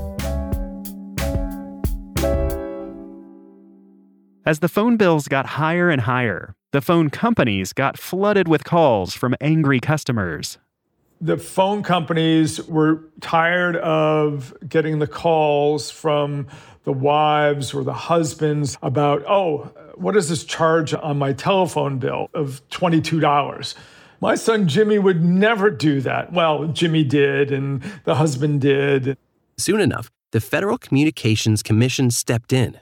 As 4.43 4.59
the 4.59 4.69
phone 4.69 4.97
bills 4.97 5.27
got 5.27 5.45
higher 5.45 5.91
and 5.91 6.01
higher, 6.01 6.55
the 6.71 6.81
phone 6.81 7.11
companies 7.11 7.73
got 7.73 7.99
flooded 7.99 8.47
with 8.47 8.63
calls 8.63 9.13
from 9.13 9.35
angry 9.39 9.79
customers. 9.79 10.57
The 11.21 11.37
phone 11.37 11.83
companies 11.83 12.61
were 12.63 13.03
tired 13.19 13.75
of 13.75 14.53
getting 14.67 14.99
the 14.99 15.07
calls 15.07 15.91
from 15.91 16.47
the 16.85 16.93
wives 16.93 17.73
or 17.73 17.83
the 17.83 17.93
husbands 17.93 18.77
about, 18.81 19.23
oh, 19.27 19.71
what 19.95 20.15
is 20.15 20.29
this 20.29 20.45
charge 20.45 20.93
on 20.93 21.17
my 21.17 21.33
telephone 21.33 21.99
bill 21.99 22.29
of 22.33 22.61
$22? 22.69 23.75
My 24.21 24.35
son 24.35 24.67
Jimmy 24.67 24.97
would 24.97 25.23
never 25.23 25.69
do 25.69 25.99
that. 26.01 26.31
Well, 26.31 26.67
Jimmy 26.67 27.03
did, 27.03 27.51
and 27.51 27.83
the 28.05 28.15
husband 28.15 28.61
did. 28.61 29.17
Soon 29.57 29.81
enough, 29.81 30.09
the 30.31 30.41
Federal 30.41 30.77
Communications 30.77 31.61
Commission 31.61 32.11
stepped 32.11 32.53
in. 32.53 32.79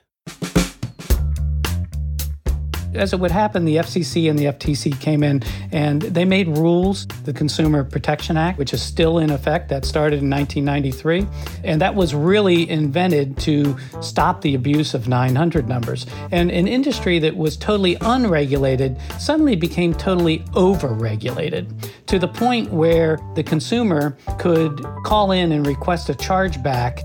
As 2.98 3.14
it 3.14 3.20
would 3.20 3.32
happen, 3.32 3.66
the 3.66 3.78
FCC 3.78 4.30
and 4.30 4.38
the 4.38 4.46
FTC 4.46 5.00
came 5.00 5.24
in 5.24 5.44
and 5.72 6.02
they 6.02 6.26
made 6.26 6.48
rules, 6.58 7.08
the 7.26 7.34
Consumer 7.34 7.84
Protection 7.84 8.38
Act, 8.38 8.58
which 8.58 8.74
is 8.74 8.82
still 8.82 9.20
in 9.20 9.30
effect, 9.30 9.70
that 9.70 9.86
started 9.86 10.22
in 10.22 10.30
1993. 10.30 11.28
And 11.64 11.82
that 11.82 11.96
was 11.96 12.14
really 12.14 12.70
invented 12.70 13.38
to 13.40 13.78
stop 14.02 14.42
the 14.42 14.56
abuse 14.56 14.94
of 14.94 15.08
900 15.08 15.68
numbers. 15.70 16.06
And 16.32 16.52
an 16.52 16.68
industry 16.68 17.20
that 17.20 17.38
was 17.38 17.56
totally 17.56 17.98
unregulated 18.02 18.98
suddenly 19.20 19.56
became 19.56 19.94
totally 19.94 20.40
overregulated 20.54 21.90
to 22.08 22.20
the 22.20 22.28
point 22.28 22.72
where 22.72 23.20
the 23.36 23.44
consumer 23.44 24.18
could 24.40 24.84
call 25.04 25.32
in 25.32 25.52
and 25.52 25.66
request 25.66 26.10
a 26.10 26.14
chargeback. 26.14 27.02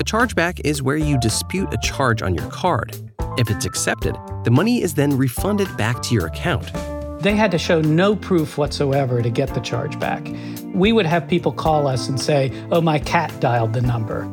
A 0.00 0.04
chargeback 0.04 0.60
is 0.64 0.82
where 0.82 0.96
you 0.96 1.18
dispute 1.18 1.72
a 1.72 1.78
charge 1.78 2.22
on 2.22 2.34
your 2.34 2.48
card. 2.50 3.03
If 3.36 3.50
it's 3.50 3.64
accepted, 3.64 4.16
the 4.44 4.50
money 4.50 4.82
is 4.82 4.94
then 4.94 5.16
refunded 5.16 5.76
back 5.76 6.02
to 6.02 6.14
your 6.14 6.26
account. 6.26 6.72
They 7.20 7.34
had 7.34 7.50
to 7.52 7.58
show 7.58 7.80
no 7.80 8.14
proof 8.14 8.58
whatsoever 8.58 9.22
to 9.22 9.30
get 9.30 9.54
the 9.54 9.60
charge 9.60 9.98
back. 9.98 10.28
We 10.74 10.92
would 10.92 11.06
have 11.06 11.26
people 11.26 11.52
call 11.52 11.86
us 11.86 12.08
and 12.08 12.20
say, 12.20 12.52
Oh, 12.70 12.80
my 12.80 12.98
cat 12.98 13.40
dialed 13.40 13.72
the 13.72 13.80
number. 13.80 14.30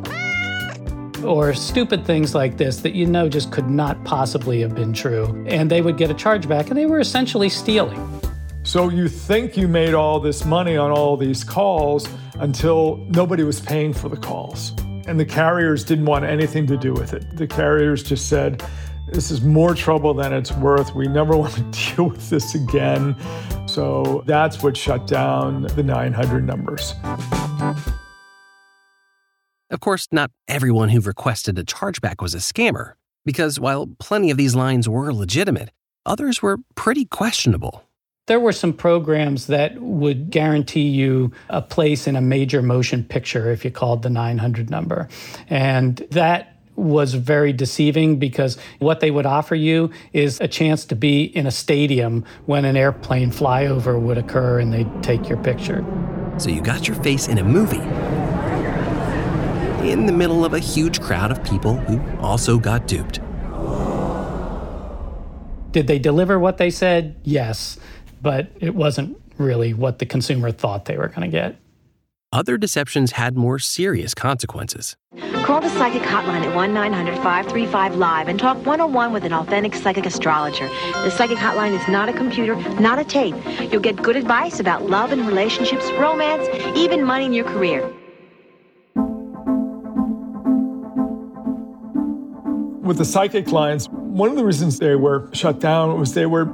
Or 1.26 1.54
stupid 1.54 2.06
things 2.06 2.36
like 2.36 2.58
this 2.58 2.82
that 2.82 2.94
you 2.94 3.06
know 3.06 3.30
just 3.30 3.52
could 3.52 3.70
not 3.70 4.04
possibly 4.04 4.60
have 4.62 4.76
been 4.76 4.92
true. 4.92 5.46
And 5.48 5.72
they 5.72 5.82
would 5.82 5.98
get 5.98 6.10
a 6.10 6.14
charge 6.14 6.48
back, 6.50 6.70
and 6.70 6.78
they 6.78 6.86
were 6.86 7.00
essentially 7.00 7.50
stealing. 7.50 8.22
So 8.64 8.90
you 8.90 9.08
think 9.08 9.56
you 9.56 9.68
made 9.68 9.94
all 9.94 10.20
this 10.20 10.46
money 10.46 10.78
on 10.78 10.92
all 10.92 11.18
these 11.18 11.44
calls 11.44 12.08
until 12.36 12.98
nobody 13.10 13.44
was 13.44 13.60
paying 13.60 13.94
for 13.94 14.10
the 14.10 14.18
calls. 14.18 14.74
And 15.08 15.20
the 15.20 15.26
carriers 15.26 15.84
didn't 15.84 16.06
want 16.06 16.26
anything 16.26 16.68
to 16.68 16.78
do 16.78 16.94
with 16.94 17.14
it. 17.14 17.36
The 17.36 17.48
carriers 17.48 18.04
just 18.04 18.30
said, 18.30 18.64
this 19.12 19.30
is 19.30 19.42
more 19.42 19.74
trouble 19.74 20.14
than 20.14 20.32
it's 20.32 20.52
worth. 20.54 20.96
We 20.96 21.08
never 21.08 21.36
want 21.38 21.54
to 21.54 21.96
deal 21.96 22.10
with 22.10 22.30
this 22.30 22.56
again. 22.56 23.16
So 23.68 24.24
that's 24.26 24.64
what 24.64 24.78
shut 24.78 25.08
down 25.08 25.64
the 25.64 25.84
900 25.84 26.46
numbers. 26.46 26.94
Of 29.70 29.80
course, 29.80 30.08
not 30.12 30.32
everyone 30.48 30.90
who 30.90 31.00
requested 31.00 31.58
a 31.58 31.64
chargeback 31.64 32.22
was 32.22 32.36
a 32.36 32.40
scammer, 32.40 32.94
because 33.26 33.60
while 33.60 33.88
plenty 34.00 34.30
of 34.30 34.38
these 34.38 34.56
lines 34.56 34.88
were 34.88 35.14
legitimate, 35.14 35.70
others 36.06 36.42
were 36.42 36.58
pretty 36.76 37.06
questionable. 37.06 37.84
There 38.28 38.40
were 38.40 38.52
some 38.52 38.74
programs 38.74 39.48
that 39.48 39.82
would 39.82 40.30
guarantee 40.30 40.88
you 40.88 41.32
a 41.50 41.60
place 41.60 42.06
in 42.06 42.16
a 42.16 42.22
major 42.22 42.62
motion 42.62 43.04
picture 43.04 43.52
if 43.52 43.66
you 43.66 43.72
called 43.72 44.04
the 44.04 44.12
900 44.12 44.70
number. 44.70 45.10
And 45.50 45.98
that 46.12 46.56
was 46.76 47.16
very 47.16 47.52
deceiving 47.52 48.20
because 48.20 48.60
what 48.78 49.00
they 49.00 49.10
would 49.10 49.26
offer 49.26 49.56
you 49.56 49.90
is 50.14 50.40
a 50.40 50.48
chance 50.48 50.86
to 50.86 50.96
be 50.96 51.24
in 51.24 51.48
a 51.48 51.52
stadium 51.52 52.24
when 52.46 52.64
an 52.64 52.78
airplane 52.78 53.32
flyover 53.32 54.00
would 54.00 54.20
occur 54.20 54.60
and 54.60 54.72
they'd 54.72 55.04
take 55.04 55.28
your 55.28 55.40
picture. 55.40 55.84
So 56.38 56.50
you 56.50 56.62
got 56.62 56.88
your 56.88 56.98
face 56.98 57.28
in 57.28 57.40
a 57.40 57.44
movie 57.44 57.82
in 59.90 60.06
the 60.06 60.14
middle 60.14 60.46
of 60.46 60.54
a 60.54 60.60
huge 60.60 61.02
crowd 61.02 61.32
of 61.32 61.44
people 61.44 61.76
who 61.76 62.00
also 62.20 62.60
got 62.60 62.88
duped. 62.88 63.20
Did 65.72 65.88
they 65.88 66.00
deliver 66.00 66.38
what 66.38 66.58
they 66.58 66.70
said? 66.70 67.16
Yes, 67.24 67.80
but 68.22 68.52
it 68.60 68.76
wasn't 68.76 69.18
really 69.38 69.74
what 69.74 70.00
the 70.00 70.06
consumer 70.06 70.52
thought 70.52 70.86
they 70.86 70.98
were 70.98 71.08
going 71.08 71.22
to 71.22 71.28
get. 71.28 71.56
Other 72.34 72.58
deceptions 72.58 73.12
had 73.12 73.36
more 73.36 73.60
serious 73.60 74.14
consequences. 74.14 74.96
Call 75.44 75.60
the 75.60 75.70
psychic 75.70 76.04
hotline 76.04 76.46
at 76.46 76.56
1 76.56 76.74
900 76.74 77.16
535 77.16 77.96
Live 77.96 78.30
and 78.30 78.40
talk 78.40 78.66
one 78.66 78.80
on 78.80 78.94
one 78.94 79.12
with 79.12 79.26
an 79.26 79.34
authentic 79.34 79.76
psychic 79.76 80.06
astrologer. 80.06 80.70
The 80.94 81.10
psychic 81.10 81.38
hotline 81.38 81.78
is 81.78 81.86
not 81.90 82.08
a 82.08 82.14
computer, 82.14 82.56
not 82.80 83.00
a 83.00 83.04
tape. 83.04 83.36
You'll 83.70 83.82
get 83.82 84.02
good 84.02 84.16
advice 84.16 84.62
about 84.62 84.84
love 84.84 85.12
and 85.12 85.28
relationships, 85.28 85.84
romance, 86.00 86.48
even 86.78 87.04
money 87.04 87.26
in 87.26 87.34
your 87.34 87.44
career. 87.46 87.82
With 92.82 92.98
the 92.98 93.06
psychic 93.06 93.52
lines, 93.52 93.90
one 93.90 94.30
of 94.30 94.38
the 94.38 94.46
reasons 94.46 94.80
they 94.80 94.96
were 94.96 95.30
shut 95.34 95.60
down 95.60 96.00
was 96.00 96.14
they 96.14 96.28
were 96.28 96.46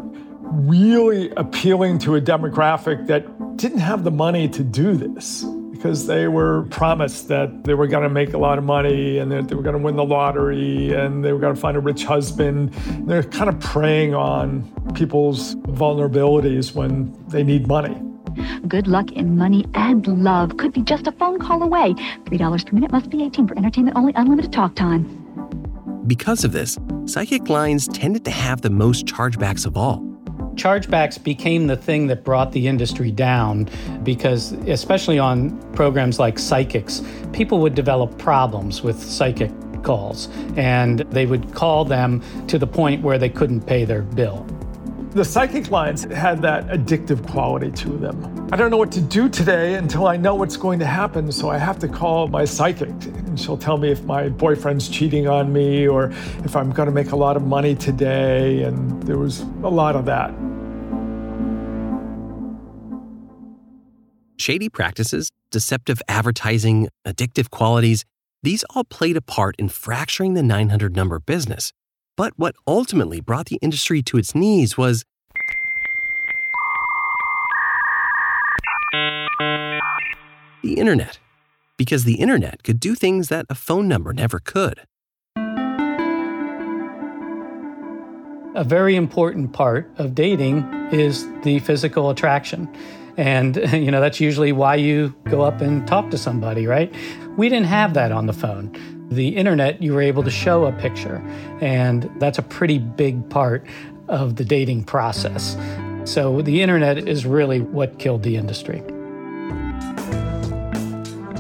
really 0.52 1.30
appealing 1.32 2.00
to 2.00 2.16
a 2.16 2.22
demographic 2.22 3.08
that 3.08 3.58
didn't 3.58 3.80
have 3.80 4.04
the 4.04 4.12
money 4.12 4.48
to 4.50 4.64
do 4.64 4.96
this 4.96 5.46
because 5.72 6.08
they 6.08 6.28
were 6.28 6.64
promised 6.64 7.28
that 7.28 7.64
they 7.64 7.74
were 7.76 7.88
going 7.88 8.04
to 8.04 8.10
make 8.10 8.34
a 8.34 8.38
lot 8.38 8.58
of 8.58 8.64
money 8.64 9.20
and 9.20 9.32
that 9.32 9.48
they 9.48 9.56
were 9.56 9.62
going 9.62 9.78
to 9.78 9.82
win 9.82 9.96
the 9.96 10.04
lottery 10.04 10.92
and 10.92 11.24
they 11.24 11.32
were 11.32 11.40
going 11.40 11.54
to 11.54 11.60
find 11.60 11.78
a 11.78 11.80
rich 11.80 12.04
husband. 12.04 12.74
They're 13.08 13.24
kind 13.24 13.48
of 13.48 13.60
preying 13.60 14.16
on 14.16 14.64
people's 14.96 15.56
vulnerabilities 15.56 16.74
when 16.74 17.16
they 17.28 17.44
need 17.44 17.68
money. 17.68 18.02
Good 18.68 18.88
luck 18.88 19.12
in 19.12 19.38
money 19.38 19.66
and 19.76 20.06
love 20.24 20.58
could 20.58 20.74
be 20.74 20.82
just 20.82 21.08
a 21.08 21.12
phone 21.12 21.40
call 21.40 21.62
away. 21.62 21.94
$3 22.26 22.66
per 22.66 22.74
minute 22.74 22.92
must 22.92 23.10
be 23.10 23.24
18 23.24 23.48
for 23.48 23.58
entertainment 23.58 23.98
only, 23.98 24.14
unlimited 24.16 24.52
talk 24.52 24.76
time. 24.76 25.06
Because 26.08 26.44
of 26.44 26.54
this, 26.54 26.80
psychic 27.06 27.50
lines 27.50 27.88
tended 27.88 28.26
to 28.26 28.32
have 28.32 28.62
the 28.62 28.70
most 28.70 29.06
chargebacks 29.06 29.66
of 29.66 29.78
all 29.78 30.17
chargebacks 30.58 31.22
became 31.24 31.68
the 31.68 31.78
thing 31.78 32.08
that 32.08 32.24
brought 32.24 32.52
the 32.52 32.68
industry 32.68 33.12
down 33.12 33.70
because, 34.04 34.52
especially 34.68 35.20
on 35.20 35.58
programs 35.74 36.20
like 36.20 36.38
Psychics, 36.40 37.02
people 37.32 37.60
would 37.60 37.76
develop 37.76 38.18
problems 38.18 38.82
with 38.82 39.02
psychic 39.02 39.52
calls 39.84 40.28
and 40.56 41.00
they 41.12 41.26
would 41.26 41.54
call 41.54 41.86
them 41.86 42.22
to 42.48 42.58
the 42.58 42.68
point 42.68 43.02
where 43.04 43.18
they 43.18 43.30
couldn't 43.30 43.62
pay 43.62 43.86
their 43.86 44.02
bill. 44.02 44.46
The 45.12 45.26
psychic 45.26 45.72
lines 45.72 46.04
had 46.04 46.42
that 46.44 46.68
addictive 46.68 47.28
quality 47.28 47.72
to 47.72 47.90
them. 47.90 48.50
I 48.52 48.56
don't 48.56 48.70
know 48.70 48.78
what 48.78 48.92
to 48.92 49.02
do 49.02 49.28
today 49.28 49.74
until 49.74 50.06
I 50.06 50.16
know 50.16 50.36
what's 50.36 50.58
going 50.58 50.80
to 50.80 50.86
happen, 50.86 51.32
so 51.32 51.50
I 51.50 51.58
have 51.58 51.80
to 51.80 51.88
call 51.88 52.28
my 52.28 52.46
psychic. 52.46 52.90
And 52.90 53.40
she'll 53.40 53.58
tell 53.58 53.78
me 53.78 53.90
if 53.90 54.04
my 54.04 54.30
boyfriend's 54.30 54.88
cheating 54.88 55.28
on 55.28 55.52
me 55.52 55.88
or 55.88 56.12
if 56.46 56.56
I'm 56.56 56.72
going 56.72 56.86
to 56.86 56.94
make 56.94 57.12
a 57.12 57.16
lot 57.16 57.36
of 57.36 57.44
money 57.44 57.74
today. 57.74 58.64
And 58.64 59.02
there 59.04 59.18
was 59.18 59.42
a 59.64 59.70
lot 59.70 59.96
of 59.96 60.06
that. 60.06 60.30
Shady 64.48 64.70
practices, 64.70 65.30
deceptive 65.52 66.02
advertising, 66.08 66.88
addictive 67.06 67.50
qualities, 67.50 68.06
these 68.44 68.64
all 68.74 68.86
played 68.86 69.18
a 69.18 69.22
part 69.22 69.58
in 69.60 69.68
fracturing 69.68 70.36
the 70.36 70.42
900 70.42 70.96
number 70.96 71.20
business. 71.20 71.74
But 72.16 72.32
what 72.38 72.56
ultimately 72.66 73.20
brought 73.20 73.48
the 73.48 73.60
industry 73.62 74.02
to 74.04 74.18
its 74.18 74.34
knees 74.34 74.78
was 74.78 75.04
the 80.64 80.76
internet. 80.78 81.20
Because 81.76 82.06
the 82.06 82.16
internet 82.16 82.64
could 82.64 82.80
do 82.80 82.96
things 82.96 83.28
that 83.28 83.46
a 83.50 83.56
phone 83.56 83.90
number 83.90 84.14
never 84.14 84.40
could. 84.40 84.80
A 88.56 88.64
very 88.64 88.96
important 88.96 89.52
part 89.52 89.92
of 89.98 90.16
dating 90.16 90.64
is 90.94 91.28
the 91.44 91.60
physical 91.60 92.10
attraction. 92.10 92.74
And, 93.18 93.56
you 93.74 93.92
know, 93.92 94.00
that's 94.00 94.20
usually 94.20 94.52
why 94.52 94.76
you 94.76 95.16
go 95.26 95.42
up 95.42 95.62
and 95.62 95.86
talk 95.88 96.10
to 96.12 96.18
somebody, 96.18 96.68
right? 96.68 96.94
We 97.36 97.50
didn't 97.50 97.68
have 97.68 97.94
that 97.96 98.12
on 98.12 98.28
the 98.28 98.34
phone 98.34 98.76
the 99.10 99.30
internet, 99.38 99.82
you 99.82 99.94
were 99.94 100.02
able 100.02 100.24
to 100.24 100.32
show 100.32 100.66
a 100.66 100.72
picture. 100.74 101.18
And 101.62 102.10
that's 102.20 102.38
a 102.38 102.42
pretty 102.42 102.78
big 102.78 103.30
part 103.30 103.66
of 104.08 104.36
the 104.36 104.46
dating 104.46 104.84
process. 104.84 105.58
So 106.06 106.42
the 106.42 106.62
internet 106.62 106.98
is 107.08 107.26
really 107.26 107.60
what 107.60 108.00
killed 108.00 108.24
the 108.24 108.36
industry. 108.36 108.82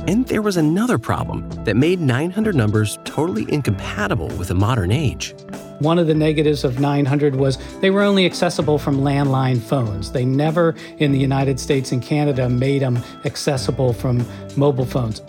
And 0.07 0.25
there 0.27 0.41
was 0.41 0.55
another 0.55 0.97
problem 0.97 1.49
that 1.65 1.75
made 1.75 1.99
900 1.99 2.55
numbers 2.55 2.97
totally 3.03 3.45
incompatible 3.51 4.29
with 4.37 4.47
the 4.47 4.55
modern 4.55 4.89
age. 4.89 5.35
One 5.79 5.99
of 5.99 6.07
the 6.07 6.13
negatives 6.13 6.63
of 6.63 6.79
900 6.79 7.35
was 7.35 7.57
they 7.81 7.89
were 7.89 8.03
only 8.03 8.25
accessible 8.25 8.79
from 8.79 9.01
landline 9.01 9.61
phones. 9.61 10.13
They 10.13 10.23
never, 10.23 10.75
in 10.99 11.11
the 11.11 11.19
United 11.19 11.59
States 11.59 11.91
and 11.91 12.01
Canada, 12.01 12.47
made 12.47 12.83
them 12.83 13.03
accessible 13.25 13.91
from 13.91 14.25
mobile 14.55 14.85
phones. 14.85 15.21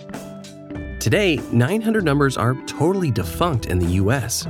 Today, 1.01 1.41
900 1.51 2.05
numbers 2.05 2.37
are 2.37 2.55
totally 2.67 3.11
defunct 3.11 3.67
in 3.67 3.81
the 3.81 3.95
US. 4.03 4.47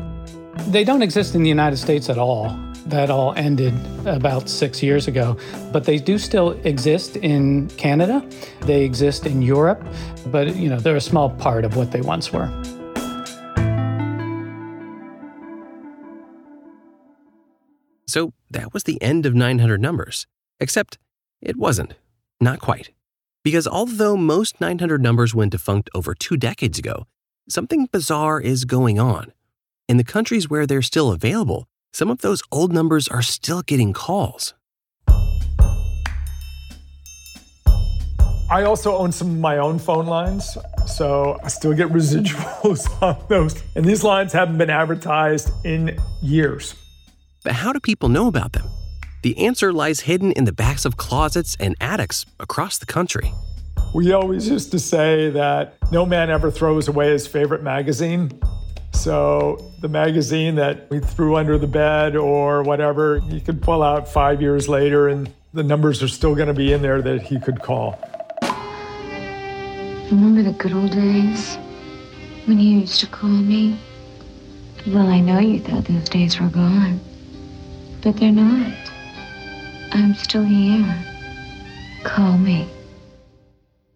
They 0.68 0.84
don't 0.84 1.00
exist 1.00 1.36
in 1.36 1.42
the 1.42 1.48
United 1.48 1.78
States 1.78 2.10
at 2.10 2.18
all. 2.18 2.50
That 2.88 3.10
all 3.10 3.34
ended 3.36 3.74
about 4.06 4.48
six 4.48 4.82
years 4.82 5.08
ago. 5.08 5.36
But 5.72 5.84
they 5.84 5.98
do 5.98 6.18
still 6.18 6.52
exist 6.64 7.16
in 7.16 7.68
Canada. 7.76 8.26
They 8.62 8.84
exist 8.84 9.26
in 9.26 9.42
Europe, 9.42 9.84
but 10.26 10.56
you 10.56 10.68
know 10.70 10.80
they're 10.80 10.96
a 10.96 11.00
small 11.00 11.30
part 11.30 11.64
of 11.64 11.76
what 11.76 11.92
they 11.92 12.00
once 12.00 12.32
were. 12.32 12.48
So 18.06 18.32
that 18.50 18.72
was 18.72 18.84
the 18.84 19.00
end 19.02 19.26
of 19.26 19.34
900 19.34 19.82
numbers. 19.82 20.26
Except 20.58 20.96
it 21.42 21.56
wasn't. 21.56 21.94
Not 22.40 22.58
quite. 22.58 22.90
Because 23.44 23.68
although 23.68 24.16
most 24.16 24.62
900 24.62 25.02
numbers 25.02 25.34
went 25.34 25.52
defunct 25.52 25.90
over 25.94 26.14
two 26.14 26.38
decades 26.38 26.78
ago, 26.78 27.06
something 27.50 27.86
bizarre 27.92 28.40
is 28.40 28.64
going 28.64 28.98
on. 28.98 29.32
In 29.88 29.98
the 29.98 30.04
countries 30.04 30.48
where 30.48 30.66
they're 30.66 30.82
still 30.82 31.12
available, 31.12 31.66
some 31.92 32.10
of 32.10 32.18
those 32.18 32.42
old 32.52 32.72
numbers 32.72 33.08
are 33.08 33.22
still 33.22 33.62
getting 33.62 33.92
calls. 33.92 34.54
I 38.50 38.62
also 38.62 38.96
own 38.96 39.12
some 39.12 39.30
of 39.30 39.38
my 39.38 39.58
own 39.58 39.78
phone 39.78 40.06
lines, 40.06 40.56
so 40.86 41.38
I 41.44 41.48
still 41.48 41.74
get 41.74 41.88
residuals 41.92 42.90
on 43.02 43.22
those. 43.28 43.62
And 43.76 43.84
these 43.84 44.02
lines 44.02 44.32
haven't 44.32 44.56
been 44.56 44.70
advertised 44.70 45.50
in 45.64 45.98
years. 46.22 46.74
But 47.44 47.52
how 47.52 47.72
do 47.72 47.80
people 47.80 48.08
know 48.08 48.26
about 48.26 48.54
them? 48.54 48.66
The 49.22 49.36
answer 49.46 49.72
lies 49.72 50.00
hidden 50.00 50.32
in 50.32 50.44
the 50.44 50.52
backs 50.52 50.84
of 50.84 50.96
closets 50.96 51.56
and 51.60 51.76
attics 51.80 52.24
across 52.40 52.78
the 52.78 52.86
country. 52.86 53.32
We 53.94 54.12
always 54.12 54.48
used 54.48 54.70
to 54.70 54.78
say 54.78 55.30
that 55.30 55.76
no 55.90 56.06
man 56.06 56.30
ever 56.30 56.50
throws 56.50 56.88
away 56.88 57.10
his 57.10 57.26
favorite 57.26 57.62
magazine. 57.62 58.30
So 58.92 59.72
the 59.80 59.88
magazine 59.88 60.56
that 60.56 60.90
we 60.90 61.00
threw 61.00 61.36
under 61.36 61.56
the 61.58 61.66
bed 61.66 62.16
or 62.16 62.62
whatever, 62.62 63.20
you 63.28 63.40
could 63.40 63.62
pull 63.62 63.82
out 63.82 64.08
five 64.08 64.42
years 64.42 64.68
later 64.68 65.08
and 65.08 65.32
the 65.54 65.62
numbers 65.62 66.02
are 66.02 66.08
still 66.08 66.34
going 66.34 66.48
to 66.48 66.54
be 66.54 66.72
in 66.72 66.82
there 66.82 67.00
that 67.02 67.22
he 67.22 67.40
could 67.40 67.62
call. 67.62 67.98
Remember 70.10 70.42
the 70.42 70.52
good 70.58 70.72
old 70.72 70.90
days 70.90 71.56
when 72.46 72.58
you 72.58 72.80
used 72.80 73.00
to 73.00 73.06
call 73.06 73.28
me? 73.28 73.78
Well, 74.86 75.06
I 75.06 75.20
know 75.20 75.38
you 75.38 75.60
thought 75.60 75.84
those 75.84 76.08
days 76.08 76.40
were 76.40 76.48
gone, 76.48 77.00
but 78.02 78.16
they're 78.16 78.32
not. 78.32 78.72
I'm 79.92 80.14
still 80.14 80.44
here. 80.44 81.04
Call 82.04 82.38
me. 82.38 82.68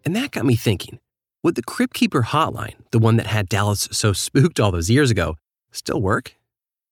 And 0.05 0.15
that 0.15 0.31
got 0.31 0.45
me 0.45 0.55
thinking 0.55 0.99
would 1.43 1.55
the 1.55 1.61
Crypt 1.61 1.93
Keeper 1.93 2.23
hotline, 2.23 2.75
the 2.91 2.99
one 2.99 3.17
that 3.17 3.27
had 3.27 3.49
Dallas 3.49 3.89
so 3.91 4.13
spooked 4.13 4.59
all 4.59 4.71
those 4.71 4.89
years 4.89 5.11
ago, 5.11 5.35
still 5.71 6.01
work? 6.01 6.35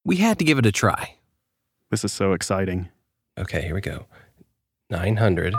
We 0.04 0.18
had 0.18 0.38
to 0.40 0.46
give 0.46 0.60
it 0.60 0.66
a 0.66 0.72
try. 0.72 1.16
This 1.90 2.04
is 2.04 2.12
so 2.12 2.34
exciting. 2.34 2.90
Okay, 3.38 3.62
here 3.62 3.74
we 3.74 3.82
go 3.82 4.06
900 4.90 5.56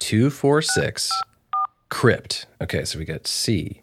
246 0.00 1.10
Crypt. 1.88 2.46
Okay, 2.60 2.84
so 2.84 2.98
we 2.98 3.06
got 3.06 3.26
C 3.26 3.80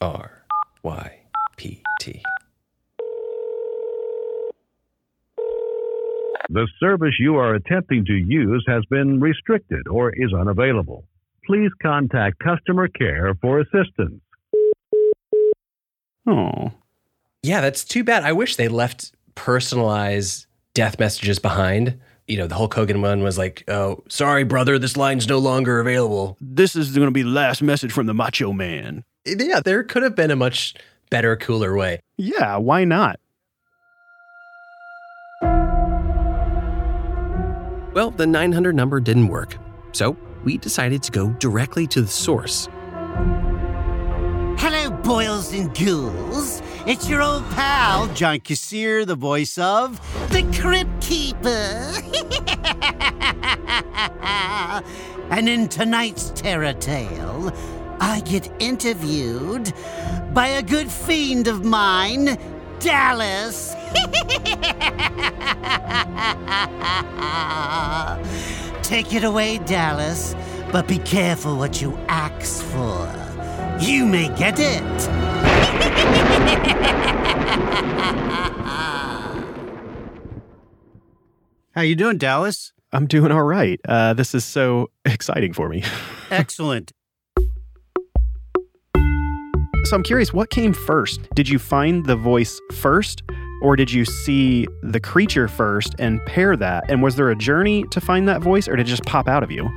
R 0.00 0.44
Y 0.84 1.20
P 1.56 1.82
T. 2.00 2.22
The 6.50 6.68
service 6.78 7.14
you 7.18 7.36
are 7.36 7.54
attempting 7.54 8.04
to 8.04 8.14
use 8.14 8.64
has 8.68 8.84
been 8.86 9.20
restricted 9.20 9.88
or 9.88 10.10
is 10.14 10.32
unavailable. 10.32 11.07
Please 11.48 11.70
contact 11.80 12.38
customer 12.40 12.88
care 12.88 13.34
for 13.40 13.60
assistance. 13.60 14.20
Oh. 16.26 16.72
Yeah, 17.42 17.62
that's 17.62 17.84
too 17.84 18.04
bad. 18.04 18.22
I 18.22 18.32
wish 18.32 18.56
they 18.56 18.68
left 18.68 19.12
personalized 19.34 20.44
death 20.74 20.98
messages 20.98 21.38
behind. 21.38 21.98
You 22.26 22.36
know, 22.36 22.46
the 22.46 22.54
Hulk 22.54 22.74
Hogan 22.74 23.00
one 23.00 23.22
was 23.22 23.38
like, 23.38 23.64
oh, 23.66 24.04
sorry, 24.10 24.44
brother, 24.44 24.78
this 24.78 24.94
line's 24.94 25.26
no 25.26 25.38
longer 25.38 25.80
available. 25.80 26.36
This 26.38 26.76
is 26.76 26.94
going 26.94 27.08
to 27.08 27.12
be 27.12 27.22
the 27.22 27.30
last 27.30 27.62
message 27.62 27.92
from 27.92 28.04
the 28.04 28.12
Macho 28.12 28.52
Man. 28.52 29.02
Yeah, 29.24 29.60
there 29.60 29.82
could 29.84 30.02
have 30.02 30.14
been 30.14 30.30
a 30.30 30.36
much 30.36 30.74
better, 31.08 31.34
cooler 31.34 31.74
way. 31.74 32.00
Yeah, 32.18 32.58
why 32.58 32.84
not? 32.84 33.20
Well, 37.94 38.10
the 38.10 38.26
900 38.26 38.76
number 38.76 39.00
didn't 39.00 39.28
work. 39.28 39.56
So 39.92 40.14
we 40.44 40.58
decided 40.58 41.02
to 41.04 41.12
go 41.12 41.28
directly 41.38 41.86
to 41.88 42.02
the 42.02 42.08
source. 42.08 42.68
Hello, 44.58 44.90
boils 44.90 45.52
and 45.52 45.72
ghouls. 45.74 46.62
It's 46.86 47.08
your 47.08 47.22
old 47.22 47.48
pal, 47.50 48.08
John 48.08 48.40
Kassir, 48.40 49.06
the 49.06 49.14
voice 49.14 49.56
of 49.56 50.00
the 50.30 50.42
Crypt 50.58 51.00
Keeper. 51.00 51.94
and 55.30 55.48
in 55.48 55.68
tonight's 55.68 56.30
Terror 56.30 56.72
Tale, 56.72 57.52
I 58.00 58.20
get 58.20 58.50
interviewed 58.58 59.72
by 60.34 60.48
a 60.48 60.62
good 60.62 60.90
fiend 60.90 61.46
of 61.46 61.64
mine, 61.64 62.36
Dallas. 62.80 63.74
Take 68.88 69.12
it 69.12 69.22
away, 69.22 69.58
Dallas, 69.58 70.34
but 70.72 70.88
be 70.88 70.96
careful 70.96 71.58
what 71.58 71.82
you 71.82 71.94
axe 72.08 72.62
for. 72.62 73.06
You 73.78 74.06
may 74.06 74.34
get 74.34 74.58
it. 74.58 74.82
How 81.74 81.82
you 81.82 81.96
doing, 81.96 82.16
Dallas? 82.16 82.72
I'm 82.90 83.06
doing 83.06 83.30
all 83.30 83.42
right. 83.42 83.78
Uh, 83.86 84.14
this 84.14 84.34
is 84.34 84.46
so 84.46 84.88
exciting 85.04 85.52
for 85.52 85.68
me. 85.68 85.84
Excellent. 86.30 86.92
So 89.84 89.96
I'm 89.96 90.02
curious, 90.02 90.32
what 90.32 90.48
came 90.48 90.72
first? 90.72 91.28
Did 91.34 91.46
you 91.46 91.58
find 91.58 92.06
the 92.06 92.16
voice 92.16 92.58
first, 92.72 93.22
or 93.62 93.76
did 93.76 93.90
you 93.90 94.04
see 94.04 94.66
the 94.82 95.00
creature 95.00 95.48
first 95.48 95.94
and 95.98 96.24
pair 96.26 96.56
that? 96.56 96.90
And 96.90 97.02
was 97.02 97.16
there 97.16 97.30
a 97.30 97.36
journey 97.36 97.84
to 97.90 98.00
find 98.00 98.28
that 98.28 98.40
voice, 98.40 98.68
or 98.68 98.76
did 98.76 98.86
it 98.86 98.90
just 98.90 99.04
pop 99.04 99.28
out 99.28 99.42
of 99.42 99.50
you? 99.50 99.68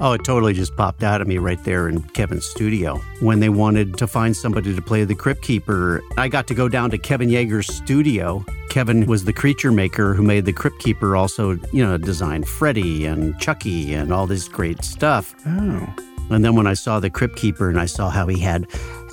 Oh, 0.00 0.12
it 0.12 0.24
totally 0.24 0.52
just 0.52 0.76
popped 0.76 1.02
out 1.02 1.20
of 1.20 1.26
me 1.26 1.38
right 1.38 1.62
there 1.64 1.88
in 1.88 2.02
Kevin's 2.02 2.46
studio. 2.46 2.98
When 3.18 3.40
they 3.40 3.48
wanted 3.48 3.98
to 3.98 4.06
find 4.06 4.36
somebody 4.36 4.72
to 4.74 4.80
play 4.80 5.04
the 5.04 5.14
Crypt 5.14 5.42
Keeper, 5.42 6.00
I 6.16 6.28
got 6.28 6.46
to 6.48 6.54
go 6.54 6.68
down 6.68 6.90
to 6.90 6.98
Kevin 6.98 7.28
Yagher's 7.28 7.66
studio. 7.66 8.44
Kevin 8.70 9.06
was 9.06 9.24
the 9.24 9.32
creature 9.32 9.72
maker 9.72 10.14
who 10.14 10.22
made 10.22 10.44
the 10.44 10.52
Crypt 10.52 10.78
Keeper, 10.78 11.16
also, 11.16 11.58
you 11.72 11.84
know, 11.84 11.98
designed 11.98 12.46
Freddy 12.46 13.06
and 13.06 13.38
Chucky 13.40 13.92
and 13.94 14.12
all 14.12 14.28
this 14.28 14.46
great 14.46 14.84
stuff. 14.84 15.34
Oh. 15.46 16.07
And 16.30 16.44
then 16.44 16.54
when 16.54 16.66
I 16.66 16.74
saw 16.74 17.00
the 17.00 17.10
Crypt 17.10 17.36
Keeper 17.36 17.68
and 17.68 17.80
I 17.80 17.86
saw 17.86 18.10
how 18.10 18.26
he 18.26 18.38
had, 18.38 18.66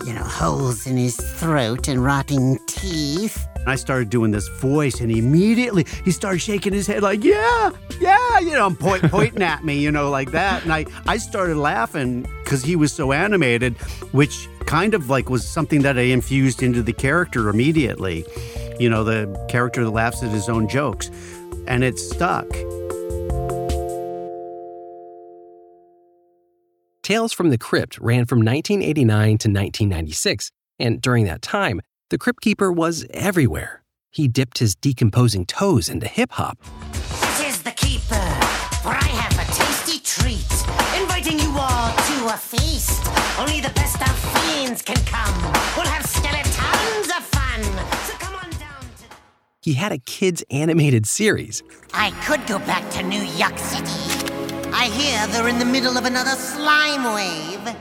you 0.06 0.14
know, 0.14 0.24
holes 0.24 0.86
in 0.86 0.98
his 0.98 1.16
throat 1.16 1.88
and 1.88 2.04
rotting 2.04 2.60
teeth, 2.68 3.48
I 3.68 3.76
started 3.76 4.10
doing 4.10 4.32
this 4.32 4.48
voice 4.48 5.00
and 5.00 5.12
immediately 5.12 5.86
he 6.04 6.12
started 6.12 6.40
shaking 6.40 6.74
his 6.74 6.86
head 6.86 7.02
like, 7.02 7.24
yeah, 7.24 7.72
yeah, 8.00 8.40
you 8.40 8.52
know, 8.52 8.70
point, 8.70 9.04
pointing 9.04 9.42
at 9.42 9.64
me, 9.64 9.80
you 9.80 9.92
know, 9.92 10.10
like 10.10 10.32
that. 10.32 10.64
And 10.64 10.72
I, 10.72 10.86
I 11.08 11.18
started 11.18 11.58
laughing 11.58 12.28
because 12.44 12.64
he 12.64 12.76
was 12.76 12.94
so 12.94 13.12
animated, 13.12 13.76
which 14.12 14.48
kind 14.66 14.94
of 14.94 15.10
like 15.10 15.30
was 15.30 15.48
something 15.48 15.82
that 15.82 15.98
I 15.98 16.04
infused 16.04 16.62
into 16.62 16.82
the 16.84 16.94
character 16.94 17.50
immediately. 17.50 18.26
You 18.80 18.90
know, 18.90 19.04
the 19.04 19.44
character 19.50 19.84
that 19.84 19.92
laughs 19.92 20.22
at 20.22 20.30
his 20.30 20.50
own 20.50 20.68
jokes. 20.68 21.10
And 21.68 21.84
it 21.84 21.98
stuck. 21.98 22.46
Tales 27.06 27.34
from 27.34 27.52
the 27.52 27.58
Crypt 27.60 28.00
ran 28.00 28.26
from 28.26 28.40
1989 28.40 29.28
to 29.28 29.48
1996, 29.48 30.50
and 30.80 31.00
during 31.00 31.26
that 31.26 31.44
time, 31.44 31.82
the 32.10 32.18
Crypt 32.18 32.42
Keeper 32.42 32.72
was 32.72 33.06
everywhere. 33.12 33.84
He 34.10 34.28
dipped 34.28 34.58
his 34.58 34.74
decomposing 34.74 35.46
toes 35.46 35.88
into 35.88 36.08
hip 36.08 36.32
hop. 36.32 36.58
This 37.22 37.42
is 37.42 37.62
the 37.62 37.70
Keeper, 37.74 38.26
for 38.82 38.90
I 38.90 39.06
have 39.22 39.34
a 39.38 39.46
tasty 39.54 40.00
treat, 40.00 40.52
inviting 41.00 41.38
you 41.38 41.56
all 41.56 41.92
to 41.94 42.34
a 42.34 42.38
feast. 42.38 43.06
Only 43.38 43.62
the 43.62 43.70
best 43.76 44.02
of 44.02 44.18
fiends 44.18 44.82
can 44.82 44.98
come. 45.06 45.44
We'll 45.78 45.86
have 45.86 46.08
skeletons 46.08 47.10
of 47.16 47.24
fun. 47.24 47.62
So 48.08 48.14
come 48.18 48.34
on 48.34 48.50
down 48.50 48.82
to. 48.82 49.16
He 49.62 49.74
had 49.74 49.92
a 49.92 50.00
kids' 50.00 50.44
animated 50.50 51.06
series. 51.06 51.62
I 51.94 52.10
could 52.26 52.48
go 52.48 52.58
back 52.58 52.90
to 52.94 53.04
New 53.04 53.22
York 53.22 53.60
City. 53.60 54.15
I 54.78 54.88
hear 54.90 55.26
they're 55.28 55.48
in 55.48 55.58
the 55.58 55.66
middle 55.66 55.98
of 55.98 56.04
another 56.04 56.32
slime 56.32 57.06
wave. 57.16 57.76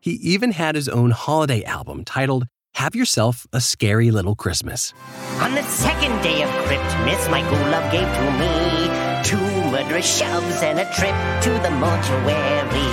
He 0.00 0.12
even 0.12 0.52
had 0.52 0.74
his 0.74 0.86
own 0.86 1.12
holiday 1.12 1.64
album 1.64 2.04
titled 2.04 2.46
Have 2.74 2.94
Yourself 2.94 3.46
a 3.54 3.60
Scary 3.62 4.10
Little 4.10 4.34
Christmas. 4.34 4.92
On 5.40 5.54
the 5.54 5.62
second 5.62 6.20
day 6.22 6.42
of 6.42 6.50
Christmas, 6.66 7.26
my 7.30 7.40
ghoul 7.40 7.70
love 7.70 7.90
gave 7.90 8.06
to 8.06 8.30
me 8.38 9.24
two 9.24 9.70
murderous 9.70 10.18
shoves 10.18 10.62
and 10.62 10.78
a 10.78 10.84
trip 10.92 11.16
to 11.42 11.50
the 11.62 11.70
mortuary. 11.70 12.90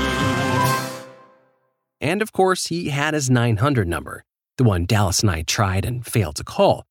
And 2.00 2.22
of 2.22 2.32
course, 2.32 2.68
he 2.68 2.90
had 2.90 3.14
his 3.14 3.30
900 3.30 3.90
number, 3.90 4.24
the 4.58 4.64
one 4.64 4.86
Dallas 4.86 5.20
and 5.20 5.30
I 5.30 5.42
tried 5.42 5.84
and 5.84 6.06
failed 6.06 6.38
to 6.38 6.46
call. 6.46 6.86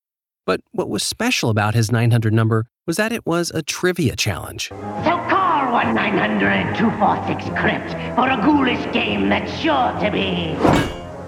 But 0.45 0.61
what 0.73 0.91
was 0.91 1.03
special 1.03 1.49
about 1.49 1.75
his 1.75 1.91
900 1.91 2.35
number 2.35 2.67
was 2.87 2.99
that 2.99 3.11
it 3.11 3.25
was 3.25 3.51
a 3.51 3.63
trivia 3.63 4.17
challenge. 4.17 4.69
So 4.69 5.36
call 5.67 5.73
1 5.73 5.95
900 5.95 6.77
246 6.77 7.59
Crypt 7.59 7.91
for 8.15 8.29
a 8.29 8.37
ghoulish 8.43 8.93
game 8.93 9.29
that's 9.29 9.53
sure 9.59 9.93
to 10.01 10.11
be 10.13 10.55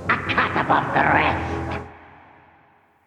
a 0.09 0.19
cut 0.29 0.53
above 0.57 0.87
the 0.95 1.01
rest. 1.01 1.83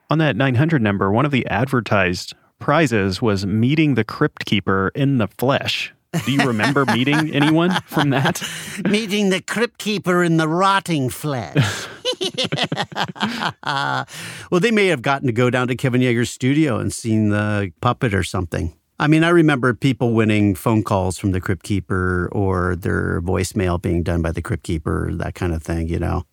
On 0.09 0.17
that 0.17 0.35
900 0.35 0.81
number, 0.81 1.11
one 1.11 1.25
of 1.25 1.31
the 1.31 1.45
advertised 1.47 2.33
prizes 2.59 3.21
was 3.21 3.45
meeting 3.45 3.95
the 3.95 4.03
Crypt 4.03 4.45
Keeper 4.45 4.91
in 4.93 5.19
the 5.19 5.27
flesh. 5.27 5.93
Do 6.25 6.31
you 6.31 6.45
remember 6.45 6.85
meeting 6.93 7.33
anyone 7.33 7.71
from 7.85 8.09
that? 8.09 8.43
Meeting 8.83 9.29
the 9.29 9.41
Crypt 9.41 9.77
Keeper 9.77 10.23
in 10.23 10.37
the 10.37 10.47
rotting 10.47 11.09
flesh. 11.09 11.87
well, 14.51 14.59
they 14.59 14.71
may 14.71 14.87
have 14.87 15.01
gotten 15.01 15.27
to 15.27 15.33
go 15.33 15.49
down 15.49 15.67
to 15.69 15.75
Kevin 15.75 16.01
Yagher's 16.01 16.29
studio 16.29 16.77
and 16.77 16.91
seen 16.91 17.29
the 17.29 17.71
puppet 17.79 18.13
or 18.13 18.23
something. 18.23 18.73
I 19.01 19.07
mean, 19.07 19.23
I 19.23 19.29
remember 19.29 19.73
people 19.73 20.13
winning 20.13 20.53
phone 20.53 20.83
calls 20.83 21.17
from 21.17 21.31
the 21.31 21.41
Crypt 21.41 21.63
Keeper 21.63 22.29
or 22.31 22.75
their 22.75 23.19
voicemail 23.19 23.81
being 23.81 24.03
done 24.03 24.21
by 24.21 24.31
the 24.31 24.43
Crypt 24.43 24.61
Keeper, 24.61 25.09
that 25.13 25.33
kind 25.33 25.55
of 25.55 25.63
thing, 25.63 25.87
you 25.87 25.97
know. 25.97 26.25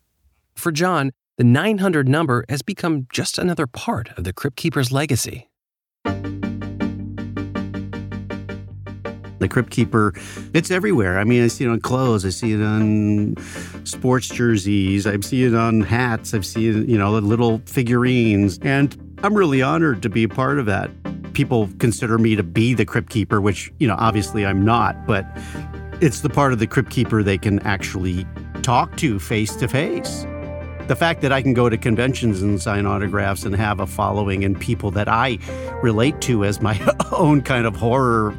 For 0.55 0.71
John, 0.71 1.13
the 1.39 1.45
900 1.45 2.07
number 2.07 2.45
has 2.51 2.61
become 2.61 3.07
just 3.11 3.39
another 3.39 3.67
part 3.67 4.11
of 4.19 4.25
the 4.25 4.35
Crypt 4.35 4.59
Keeper's 4.59 4.93
legacy. 4.93 5.49
The 9.39 9.49
Crypt 9.49 9.71
Keeper, 9.71 10.13
it's 10.53 10.71
everywhere. 10.71 11.19
I 11.19 11.25
mean, 11.25 11.43
I 11.43 11.49
see 11.49 11.65
it 11.65 11.69
on 11.69 11.81
clothes, 11.81 12.27
I 12.27 12.29
see 12.29 12.53
it 12.53 12.61
on 12.61 13.35
sports 13.85 14.29
jerseys, 14.29 15.07
I 15.07 15.19
see 15.21 15.45
it 15.45 15.55
on 15.55 15.81
hats, 15.81 16.35
I've 16.35 16.45
seen, 16.45 16.87
you 16.87 16.99
know, 16.99 17.19
the 17.19 17.23
little 17.23 17.63
figurines. 17.65 18.59
And 18.61 18.95
I'm 19.23 19.33
really 19.33 19.63
honored 19.63 20.03
to 20.03 20.11
be 20.11 20.25
a 20.25 20.29
part 20.29 20.59
of 20.59 20.67
that. 20.67 20.91
People 21.39 21.71
consider 21.79 22.19
me 22.19 22.35
to 22.35 22.43
be 22.43 22.75
the 22.75 22.85
Crypt 22.85 23.11
Keeper, 23.11 23.41
which, 23.41 23.73
you 23.79 23.87
know, 23.87 23.95
obviously 23.97 24.45
I'm 24.45 24.65
not, 24.65 25.07
but 25.07 25.25
it's 26.01 26.23
the 26.23 26.29
part 26.29 26.53
of 26.53 26.59
the 26.59 26.67
Crypt 26.67 26.91
Keeper 26.91 27.23
they 27.23 27.39
can 27.39 27.61
actually 27.61 28.27
talk 28.63 28.97
to 28.97 29.21
face 29.21 29.55
to 29.55 29.69
face 29.69 30.27
the 30.89 30.97
fact 30.97 31.21
that 31.21 31.33
I 31.33 31.41
can 31.43 31.55
go 31.55 31.69
to 31.69 31.77
conventions 31.77 32.43
and 32.43 32.61
sign 32.61 32.87
autographs 32.87 33.45
and 33.45 33.55
have 33.55 33.79
a 33.79 33.87
following 33.87 34.43
and 34.43 34.59
people 34.59 34.91
that 34.93 35.07
I 35.07 35.39
relate 35.81 36.21
to 36.23 36.45
as 36.45 36.61
my 36.61 36.81
own 37.13 37.43
kind 37.43 37.67
of 37.67 37.77
horror, 37.77 38.35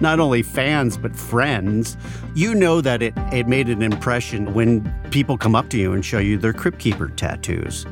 not 0.00 0.18
only 0.18 0.42
fans, 0.42 0.96
but 0.96 1.14
friends, 1.14 1.96
you 2.34 2.54
know 2.54 2.80
that 2.80 3.00
it, 3.00 3.14
it 3.32 3.46
made 3.46 3.68
an 3.68 3.80
impression 3.80 4.54
when 4.54 4.92
people 5.10 5.38
come 5.38 5.54
up 5.54 5.68
to 5.68 5.78
you 5.78 5.92
and 5.92 6.04
show 6.04 6.18
you 6.18 6.36
their 6.36 6.54
Crypt 6.54 6.80
Keeper 6.80 7.10
tattoos. 7.10 7.86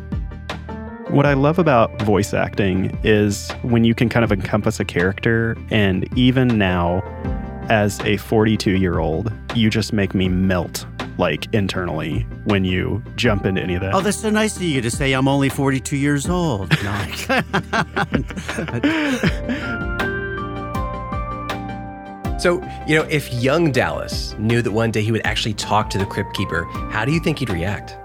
What 1.10 1.24
I 1.24 1.32
love 1.32 1.58
about 1.58 2.02
voice 2.02 2.34
acting 2.34 2.96
is 3.02 3.50
when 3.62 3.82
you 3.82 3.94
can 3.94 4.10
kind 4.10 4.24
of 4.24 4.30
encompass 4.30 4.78
a 4.78 4.84
character, 4.84 5.56
and 5.70 6.06
even 6.18 6.58
now, 6.58 7.02
as 7.70 7.98
a 8.00 8.18
42 8.18 8.72
year 8.72 8.98
old, 8.98 9.32
you 9.54 9.70
just 9.70 9.94
make 9.94 10.14
me 10.14 10.28
melt 10.28 10.84
like 11.16 11.52
internally 11.54 12.26
when 12.44 12.66
you 12.66 13.02
jump 13.16 13.46
into 13.46 13.62
any 13.62 13.74
of 13.74 13.80
that. 13.80 13.94
Oh, 13.94 14.02
that's 14.02 14.18
so 14.18 14.28
nice 14.28 14.56
of 14.56 14.62
you 14.62 14.82
to 14.82 14.90
say 14.90 15.14
I'm 15.14 15.28
only 15.28 15.48
42 15.48 15.96
years 15.96 16.28
old. 16.28 16.76
No. 16.82 16.92
so, 22.38 22.62
you 22.86 22.94
know, 22.94 23.06
if 23.08 23.32
young 23.32 23.72
Dallas 23.72 24.34
knew 24.38 24.60
that 24.60 24.72
one 24.72 24.90
day 24.90 25.00
he 25.00 25.10
would 25.10 25.24
actually 25.26 25.54
talk 25.54 25.88
to 25.90 25.96
the 25.98 26.06
Crypt 26.06 26.34
Keeper, 26.34 26.64
how 26.90 27.06
do 27.06 27.12
you 27.12 27.20
think 27.20 27.38
he'd 27.38 27.48
react? 27.48 27.96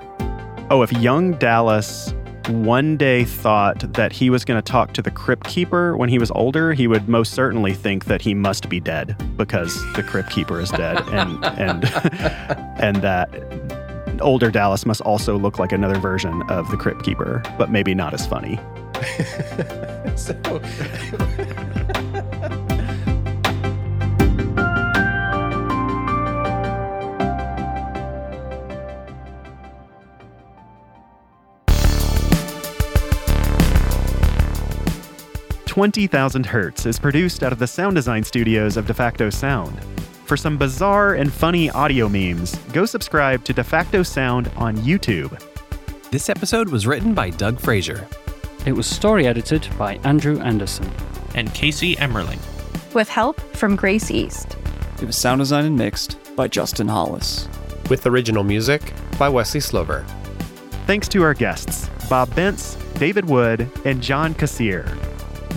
Oh, 0.70 0.82
if 0.82 0.92
young 0.94 1.34
Dallas 1.34 2.14
one 2.50 2.98
day 2.98 3.24
thought 3.24 3.94
that 3.94 4.12
he 4.12 4.30
was 4.30 4.46
going 4.46 4.62
to 4.62 4.72
talk 4.72 4.94
to 4.94 5.02
the 5.02 5.12
crypt 5.12 5.48
keeper 5.48 5.96
when 5.98 6.10
he 6.10 6.20
was 6.20 6.32
older, 6.32 6.74
he 6.74 6.88
would 6.88 7.08
most 7.08 7.34
certainly 7.34 7.74
think 7.74 8.06
that 8.06 8.22
he 8.22 8.34
must 8.34 8.70
be 8.70 8.80
dead 8.80 9.16
because 9.38 9.76
the 9.94 10.04
crypt 10.04 10.30
keeper 10.30 10.60
is 10.60 10.70
dead, 10.72 11.00
and 11.10 11.44
and 11.46 11.86
and 12.80 12.98
that 12.98 13.30
older 14.22 14.52
Dallas 14.52 14.86
must 14.86 15.02
also 15.02 15.38
look 15.38 15.60
like 15.60 15.72
another 15.72 16.00
version 16.00 16.42
of 16.50 16.70
the 16.70 16.78
crypt 16.78 17.04
keeper, 17.04 17.42
but 17.58 17.72
maybe 17.72 17.94
not 17.94 18.14
as 18.14 18.26
funny. 18.26 18.60
so. 20.16 20.34
20,000 35.74 36.46
Hertz 36.46 36.86
is 36.86 37.00
produced 37.00 37.42
out 37.42 37.52
of 37.52 37.58
the 37.58 37.66
sound 37.66 37.96
design 37.96 38.24
studios 38.24 38.78
of 38.78 38.86
DeFacto 38.86 39.34
Sound. 39.34 39.76
For 40.28 40.38
some 40.38 40.56
bizarre 40.56 41.16
and 41.16 41.34
funny 41.34 41.72
audio 41.72 42.08
memes, 42.08 42.56
go 42.74 42.86
subscribe 42.86 43.44
to 43.46 43.56
DeFacto 43.56 44.06
Sound 44.06 44.52
on 44.56 44.78
YouTube. 44.78 45.36
This 46.12 46.30
episode 46.30 46.70
was 46.70 46.86
written 46.86 47.16
by 47.16 47.32
Doug 47.32 47.60
Fraser. 47.60 48.08
It 48.68 48.74
was 48.74 48.86
story 48.86 49.26
edited 49.26 49.68
by 49.76 49.96
Andrew 50.04 50.40
Anderson 50.42 50.92
and 51.34 51.52
Casey 51.56 51.96
Emmerling. 51.96 52.38
With 52.94 53.10
help 53.10 53.42
from 53.56 53.76
Grace 53.76 54.12
East. 54.12 54.56
It 55.02 55.06
was 55.06 55.18
sound 55.18 55.40
designed 55.40 55.66
and 55.66 55.76
mixed 55.76 56.20
by 56.36 56.50
Justin 56.50 56.88
Hollis. 56.88 57.50
With 57.90 58.06
original 58.06 58.44
music 58.44 58.94
by 59.18 59.28
Wesley 59.28 59.60
Slover. 59.60 60.06
Thanks 60.86 61.08
to 61.08 61.24
our 61.24 61.34
guests, 61.34 61.90
Bob 62.08 62.30
Bentz, 62.36 62.78
David 63.00 63.26
Wood, 63.26 63.68
and 63.86 64.04
John 64.04 64.36
Kassir. 64.36 64.88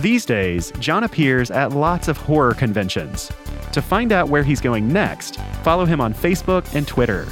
These 0.01 0.25
days, 0.27 0.71
John 0.79 1.05
appears 1.05 1.49
at 1.49 1.71
lots 1.71 2.07
of 2.07 2.17
horror 2.17 2.53
conventions. 2.53 3.31
To 3.71 3.81
find 3.81 4.11
out 4.11 4.29
where 4.29 4.43
he's 4.43 4.61
going 4.61 4.87
next, 4.87 5.37
follow 5.63 5.85
him 5.85 5.99
on 5.99 6.13
Facebook 6.13 6.71
and 6.75 6.87
Twitter. 6.87 7.25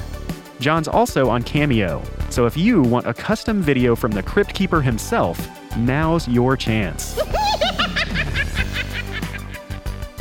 John's 0.59 0.88
also 0.88 1.30
on 1.30 1.43
Cameo, 1.43 2.01
so 2.32 2.47
if 2.47 2.57
you 2.57 2.82
want 2.82 3.05
a 3.05 3.13
custom 3.13 3.61
video 3.61 3.95
from 3.95 4.09
the 4.11 4.24
Crypt 4.24 4.55
Keeper 4.55 4.82
himself, 4.82 5.47
now's 5.78 6.28
your 6.28 6.57
chance. 6.57 7.20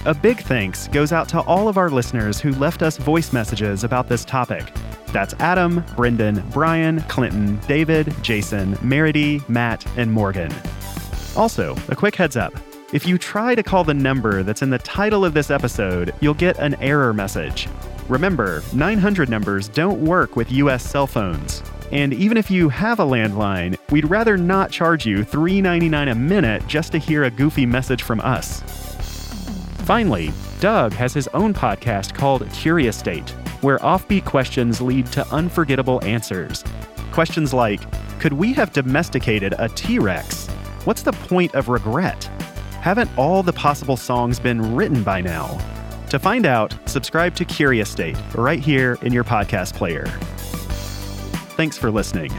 a 0.05 0.13
big 0.13 0.41
thanks 0.41 0.89
goes 0.89 1.13
out 1.13 1.31
to 1.31 1.41
all 1.41 1.67
of 1.67 1.79
our 1.79 1.89
listeners 1.89 2.41
who 2.41 2.53
left 2.53 2.83
us 2.83 2.99
voice 2.99 3.33
messages 3.33 3.85
about 3.85 4.07
this 4.07 4.23
topic. 4.23 4.71
That's 5.15 5.33
Adam, 5.39 5.83
Brendan, 5.97 6.45
Brian, 6.51 7.01
Clinton, 7.03 7.59
David, 7.67 8.15
Jason, 8.21 8.75
Meredy, 8.77 9.49
Matt, 9.49 9.87
and 9.97 10.13
Morgan. 10.13 10.53
Also, 11.37 11.77
a 11.89 11.97
quick 11.97 12.15
heads 12.15 12.37
up 12.37 12.55
if 12.95 13.09
you 13.09 13.19
try 13.19 13.57
to 13.57 13.63
call 13.65 13.83
the 13.83 13.93
number 13.93 14.45
that's 14.45 14.63
in 14.63 14.71
the 14.71 14.79
title 14.79 15.25
of 15.25 15.35
this 15.35 15.51
episode, 15.51 16.15
you'll 16.21 16.33
get 16.33 16.61
an 16.61 16.77
error 16.81 17.13
message. 17.13 17.67
Remember, 18.09 18.63
900 18.73 19.29
numbers 19.29 19.67
don't 19.67 20.01
work 20.05 20.37
with 20.37 20.53
US 20.53 20.89
cell 20.89 21.09
phones. 21.09 21.61
And 21.91 22.15
even 22.15 22.37
if 22.37 22.53
you 22.53 22.69
have 22.69 23.01
a 23.01 23.05
landline, 23.05 23.77
we'd 23.91 24.09
rather 24.09 24.37
not 24.37 24.71
charge 24.71 25.07
you 25.07 25.25
$3.99 25.25 26.13
a 26.13 26.15
minute 26.15 26.65
just 26.69 26.93
to 26.93 26.99
hear 26.99 27.25
a 27.25 27.33
goofy 27.33 27.67
message 27.67 28.05
from 28.05 28.21
us. 28.21 28.63
Finally, 29.85 30.33
Doug 30.61 30.93
has 30.93 31.13
his 31.13 31.27
own 31.35 31.53
podcast 31.53 32.15
called 32.15 32.49
Curious 32.53 32.97
State, 32.97 33.31
where 33.61 33.81
offbeat 33.81 34.25
questions 34.25 34.81
lead 34.81 35.07
to 35.07 35.27
unforgettable 35.35 36.03
answers. 36.05 36.63
Questions 37.11 37.53
like 37.53 37.81
Could 38.21 38.35
we 38.35 38.53
have 38.53 38.73
domesticated 38.73 39.55
a 39.59 39.69
T 39.71 39.99
Rex? 39.99 40.49
What's 40.85 41.03
the 41.03 41.13
point 41.13 41.55
of 41.55 41.71
regret? 41.71 42.25
Haven't 42.83 43.11
all 43.17 43.43
the 43.43 43.55
possible 43.55 43.97
songs 43.97 44.39
been 44.39 44.75
written 44.75 45.03
by 45.03 45.23
now? 45.23 45.59
To 46.11 46.19
find 46.19 46.45
out, 46.45 46.75
subscribe 46.85 47.35
to 47.37 47.47
Curious 47.47 47.89
State 47.89 48.19
right 48.35 48.61
here 48.61 48.99
in 49.01 49.11
your 49.11 49.25
podcast 49.25 49.73
player. 49.73 50.05
Thanks 51.57 51.79
for 51.79 51.91
listening. 51.91 52.31